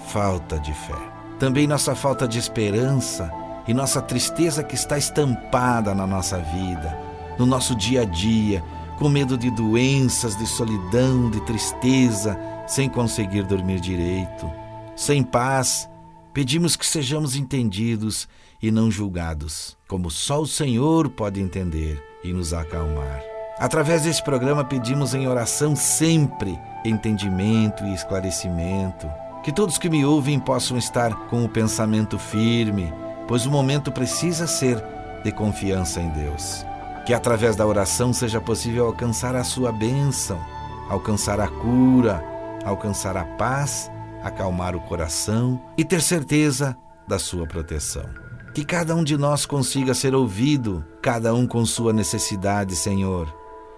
falta 0.07 0.59
de 0.59 0.73
fé. 0.73 0.95
Também 1.39 1.67
nossa 1.67 1.95
falta 1.95 2.27
de 2.27 2.39
esperança 2.39 3.31
e 3.67 3.75
nossa 3.75 4.01
tristeza 4.01 4.63
que 4.63 4.75
está 4.75 4.97
estampada 4.97 5.95
na 5.95 6.07
nossa 6.07 6.39
vida, 6.39 6.97
no 7.37 7.45
nosso 7.45 7.75
dia 7.75 8.03
a 8.03 8.05
dia, 8.05 8.63
com 8.99 9.09
medo 9.09 9.37
de 9.37 9.51
doenças, 9.51 10.37
de 10.37 10.47
solidão, 10.47 11.29
de 11.29 11.41
tristeza, 11.43 12.39
sem 12.67 12.89
conseguir 12.89 13.43
dormir 13.43 13.81
direito, 13.81 14.51
sem 14.95 15.23
paz. 15.23 15.89
Pedimos 16.33 16.77
que 16.77 16.87
sejamos 16.87 17.37
entendidos 17.37 18.29
e 18.63 18.71
não 18.71 18.91
julgados, 18.91 19.77
como 19.89 20.11
só 20.11 20.41
o 20.41 20.47
Senhor 20.47 21.11
pode 21.11 21.41
entender 21.41 22.03
e 22.25 22.33
nos 22.33 22.53
acalmar. 22.53 23.36
Através 23.59 24.03
desse 24.03 24.23
programa 24.23 24.63
pedimos 24.63 25.15
em 25.15 25.27
oração 25.27 25.75
sempre 25.75 26.61
entendimento 26.85 27.85
e 27.85 27.95
esclarecimento. 27.95 29.11
Que 29.43 29.51
todos 29.51 29.79
que 29.79 29.89
me 29.89 30.05
ouvem 30.05 30.39
possam 30.39 30.77
estar 30.77 31.15
com 31.29 31.43
o 31.43 31.49
pensamento 31.49 32.19
firme, 32.19 32.93
pois 33.27 33.47
o 33.47 33.51
momento 33.51 33.91
precisa 33.91 34.47
ser 34.47 34.85
de 35.25 35.33
confiança 35.33 36.01
em 36.01 36.11
Deus. 36.11 36.67
Que 37.07 37.15
através 37.15 37.57
da 37.57 37.67
oração 37.67 38.13
seja 38.13 38.41
possível 38.43 38.87
alcançar 38.87 39.35
a 39.35 39.43
sua 39.43 39.73
bênção, 39.73 40.39
alcançar 40.91 41.41
a 41.41 41.49
cura, 41.49 42.23
alcançar 42.63 43.17
a 43.17 43.25
paz, 43.25 43.91
acalmar 44.23 44.77
o 44.77 44.81
coração 44.81 45.63
e 45.79 45.85
ter 45.85 46.03
certeza 46.03 46.77
da 47.09 47.19
sua 47.19 47.47
proteção. 47.47 48.05
Que 48.53 48.65
cada 48.65 48.95
um 48.95 49.05
de 49.05 49.17
nós 49.17 49.47
consiga 49.47 49.95
ser 49.95 50.15
ouvido, 50.15 50.85
cada 51.01 51.35
um 51.35 51.47
com 51.47 51.65
sua 51.65 51.93
necessidade, 51.93 52.77
Senhor 52.77 53.36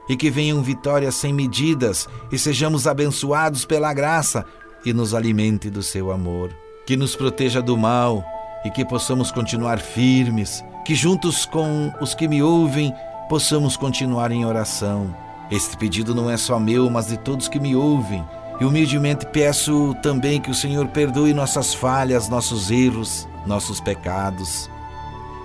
e 0.09 0.17
que 0.17 0.31
venham 0.31 0.63
vitórias 0.63 1.15
sem 1.15 1.33
medidas 1.33 2.09
e 2.33 2.39
sejamos 2.39 2.87
abençoados 2.87 3.65
pela 3.65 3.93
graça 3.93 4.45
e 4.85 4.93
nos 4.93 5.15
alimente 5.15 5.69
do 5.69 5.83
seu 5.83 6.11
amor. 6.11 6.51
Que 6.87 6.97
nos 6.97 7.15
proteja 7.15 7.61
do 7.61 7.77
mal 7.77 8.25
e 8.65 8.71
que 8.71 8.85
possamos 8.85 9.31
continuar 9.31 9.79
firmes, 9.79 10.65
que 10.85 10.95
juntos 10.95 11.45
com 11.45 11.93
os 12.01 12.15
que 12.15 12.27
me 12.27 12.43
ouvem 12.43 12.93
possamos 13.29 13.77
continuar 13.77 14.33
em 14.33 14.47
oração. 14.47 15.15
Este 15.51 15.77
pedido 15.77 16.15
não 16.15 16.31
é 16.31 16.37
só 16.37 16.59
meu, 16.59 16.89
mas 16.89 17.07
de 17.07 17.19
todos 17.19 17.49
que 17.49 17.61
me 17.61 17.77
ouvem. 17.77 18.25
E 18.61 18.65
humildemente 18.65 19.27
peço 19.27 19.95
também 20.03 20.41
que 20.41 20.51
o 20.51 20.55
Senhor 20.55 20.89
perdoe 20.89 21.33
nossas 21.33 21.75
falhas, 21.75 22.29
nossos 22.29 22.71
erros, 22.71 23.29
nossos 23.47 23.81
pecados. 23.81 24.69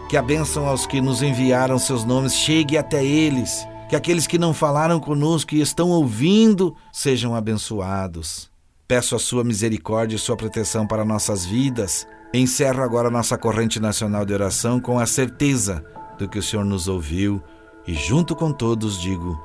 Que 0.09 0.17
a 0.17 0.21
bênção 0.21 0.65
aos 0.65 0.87
que 0.87 0.99
nos 0.99 1.21
enviaram 1.21 1.77
seus 1.77 2.03
nomes 2.03 2.33
chegue 2.33 2.77
até 2.77 3.03
eles 3.03 3.67
que 3.93 3.97
aqueles 3.97 4.25
que 4.25 4.39
não 4.39 4.55
falaram 4.55 4.99
conosco 4.99 5.53
e 5.53 5.61
estão 5.61 5.91
ouvindo 5.91 6.75
sejam 6.91 7.35
abençoados. 7.35 8.49
Peço 8.87 9.15
a 9.15 9.19
sua 9.19 9.43
misericórdia 9.43 10.15
e 10.15 10.19
sua 10.19 10.35
proteção 10.35 10.87
para 10.87 11.05
nossas 11.05 11.45
vidas. 11.45 12.07
Encerro 12.33 12.81
agora 12.81 13.11
nossa 13.11 13.37
corrente 13.37 13.79
nacional 13.79 14.25
de 14.25 14.33
oração 14.33 14.79
com 14.79 14.97
a 14.97 15.05
certeza 15.05 15.85
do 16.17 16.27
que 16.27 16.39
o 16.39 16.41
Senhor 16.41 16.65
nos 16.65 16.87
ouviu 16.87 17.39
e 17.85 17.93
junto 17.93 18.35
com 18.35 18.51
todos 18.51 18.99
digo 18.99 19.39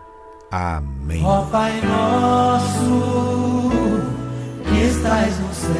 Amém. 0.50 1.22
Ó 1.22 1.42
Pai 1.44 1.82
nosso, 1.82 3.70
que 4.64 4.80
estás 4.80 5.38
no 5.40 5.52
céu. 5.52 5.76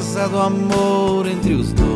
do 0.00 0.40
amor 0.40 1.26
entre 1.26 1.52
os 1.52 1.72
dois. 1.72 1.90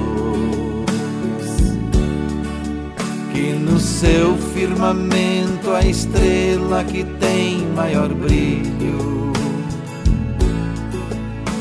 Que 3.33 3.53
no 3.55 3.81
seu 3.81 4.37
firmamento 4.55 5.71
a 5.71 5.81
estrela 5.83 6.85
que 6.85 7.03
tem 7.05 7.67
maior 7.75 8.09
brilho 8.13 9.33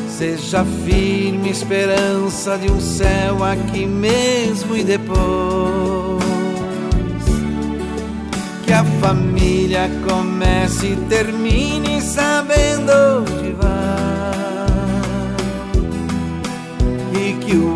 seja 0.09 0.65
firme 0.85 1.49
esperança 1.49 2.57
de 2.57 2.69
um 2.69 2.79
céu 2.79 3.43
aqui 3.43 3.85
mesmo 3.85 4.75
e 4.75 4.83
depois. 4.83 6.23
Que 8.65 8.73
a 8.73 8.83
família 8.99 9.89
comece 10.05 10.87
e 10.87 10.95
termine 11.07 12.01
sabendo 12.01 13.42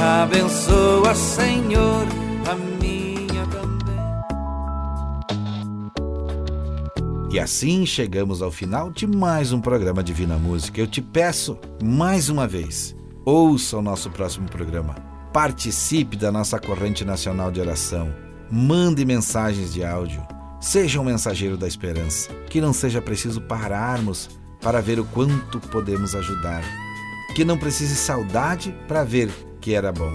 Abençoa, 0.00 1.14
Senhor, 1.14 2.06
a 2.50 2.54
minha 2.54 3.46
também. 3.48 4.00
E 7.30 7.38
assim 7.38 7.84
chegamos 7.84 8.40
ao 8.40 8.50
final 8.50 8.90
de 8.90 9.06
mais 9.06 9.52
um 9.52 9.60
programa 9.60 10.02
Divina 10.02 10.38
Música. 10.38 10.80
Eu 10.80 10.86
te 10.86 11.02
peço 11.02 11.58
mais 11.84 12.30
uma 12.30 12.48
vez, 12.48 12.96
ouça 13.26 13.76
o 13.76 13.82
nosso 13.82 14.08
próximo 14.08 14.48
programa. 14.48 14.94
Participe 15.34 16.16
da 16.16 16.32
nossa 16.32 16.58
corrente 16.58 17.04
nacional 17.04 17.50
de 17.50 17.60
oração. 17.60 18.10
Mande 18.50 19.04
mensagens 19.04 19.70
de 19.70 19.84
áudio. 19.84 20.26
Seja 20.62 20.98
um 20.98 21.04
mensageiro 21.04 21.58
da 21.58 21.68
esperança. 21.68 22.30
Que 22.48 22.58
não 22.58 22.72
seja 22.72 23.02
preciso 23.02 23.42
pararmos 23.42 24.30
para 24.62 24.80
ver 24.80 24.98
o 24.98 25.04
quanto 25.04 25.60
podemos 25.60 26.14
ajudar. 26.14 26.64
Que 27.36 27.44
não 27.44 27.58
precise 27.58 27.96
saudade 27.96 28.74
para 28.88 29.04
ver 29.04 29.30
que 29.60 29.74
era 29.74 29.92
bom. 29.92 30.12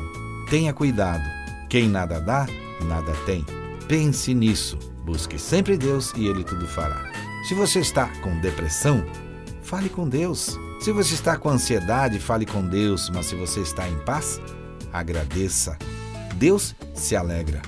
Tenha 0.50 0.74
cuidado. 0.74 1.24
Quem 1.70 1.88
nada 1.88 2.20
dá, 2.20 2.48
nada 2.82 3.14
tem. 3.26 3.46
Pense 3.88 4.34
nisso. 4.34 4.78
Busque 5.06 5.38
sempre 5.38 5.78
Deus 5.78 6.12
e 6.16 6.28
Ele 6.28 6.44
tudo 6.44 6.68
fará. 6.68 7.12
Se 7.48 7.54
você 7.54 7.80
está 7.80 8.08
com 8.22 8.40
depressão, 8.40 9.06
fale 9.62 9.90
com 9.90 10.10
Deus. 10.10 10.60
Se 10.80 10.92
você 10.92 11.14
está 11.14 11.38
com 11.38 11.50
ansiedade, 11.50 12.20
fale 12.20 12.46
com 12.46 12.66
Deus. 12.66 13.10
Mas 13.10 13.28
se 13.28 13.36
você 13.36 13.62
está 13.62 13.88
em 13.88 13.98
paz, 14.00 14.42
agradeça. 14.92 15.78
Deus 16.36 16.76
se 16.94 17.16
alegra. 17.16 17.62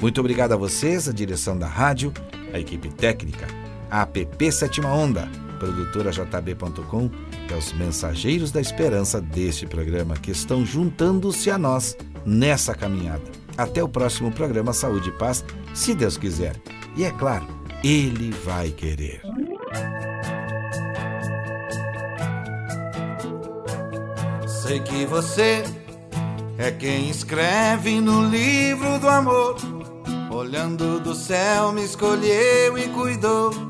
Muito 0.00 0.20
obrigado 0.20 0.52
a 0.52 0.56
vocês, 0.56 1.08
a 1.08 1.12
direção 1.12 1.56
da 1.58 1.66
rádio, 1.66 2.12
a 2.54 2.58
equipe 2.58 2.88
técnica, 2.88 3.46
a 3.90 4.02
APP 4.02 4.50
Sétima 4.50 4.92
Onda, 4.92 5.28
produtora 5.60 6.10
jb.com 6.10 7.10
e 7.48 7.54
aos 7.54 7.72
mensageiros 7.74 8.50
da 8.50 8.60
esperança 8.60 9.20
deste 9.20 9.66
programa 9.66 10.16
que 10.16 10.30
estão 10.30 10.64
juntando-se 10.64 11.50
a 11.50 11.58
nós 11.58 11.96
nessa 12.24 12.74
caminhada. 12.74 13.22
Até 13.56 13.84
o 13.84 13.88
próximo 13.88 14.32
programa 14.32 14.72
Saúde 14.72 15.10
e 15.10 15.12
Paz, 15.12 15.44
se 15.74 15.94
Deus 15.94 16.16
quiser. 16.16 16.56
E 16.96 17.04
é 17.04 17.10
claro, 17.10 17.46
Ele 17.84 18.32
vai 18.44 18.70
querer. 18.70 19.20
Sei 24.46 24.80
que 24.80 25.04
você 25.04 25.62
é 26.56 26.70
quem 26.70 27.10
escreve 27.10 28.00
no 28.00 28.28
livro 28.28 28.98
do 28.98 29.08
amor. 29.08 29.56
Olhando 30.30 31.00
do 31.00 31.14
céu, 31.14 31.72
me 31.72 31.84
escolheu 31.84 32.78
e 32.78 32.88
cuidou. 32.88 33.69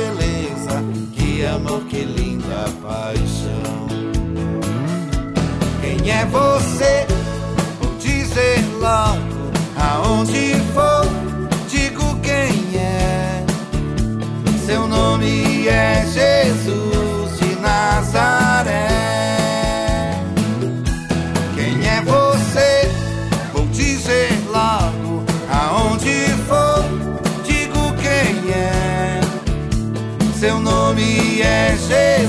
amor, 1.45 1.81
que 1.85 2.03
linda 2.03 2.65
paixão. 2.81 3.87
Quem 5.81 6.11
é 6.11 6.25
você? 6.25 7.07
Vou 7.79 7.95
dizer 7.97 8.59
logo 8.79 9.51
aonde 9.77 10.55
for, 10.73 11.05
digo 11.67 12.19
quem 12.21 12.79
é. 12.79 13.45
Seu 14.65 14.87
nome 14.87 15.67
é 15.67 16.05
Jesus 16.05 16.90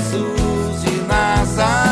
Jesus 0.02 0.82
de 0.82 1.06
Nazaré. 1.06 1.91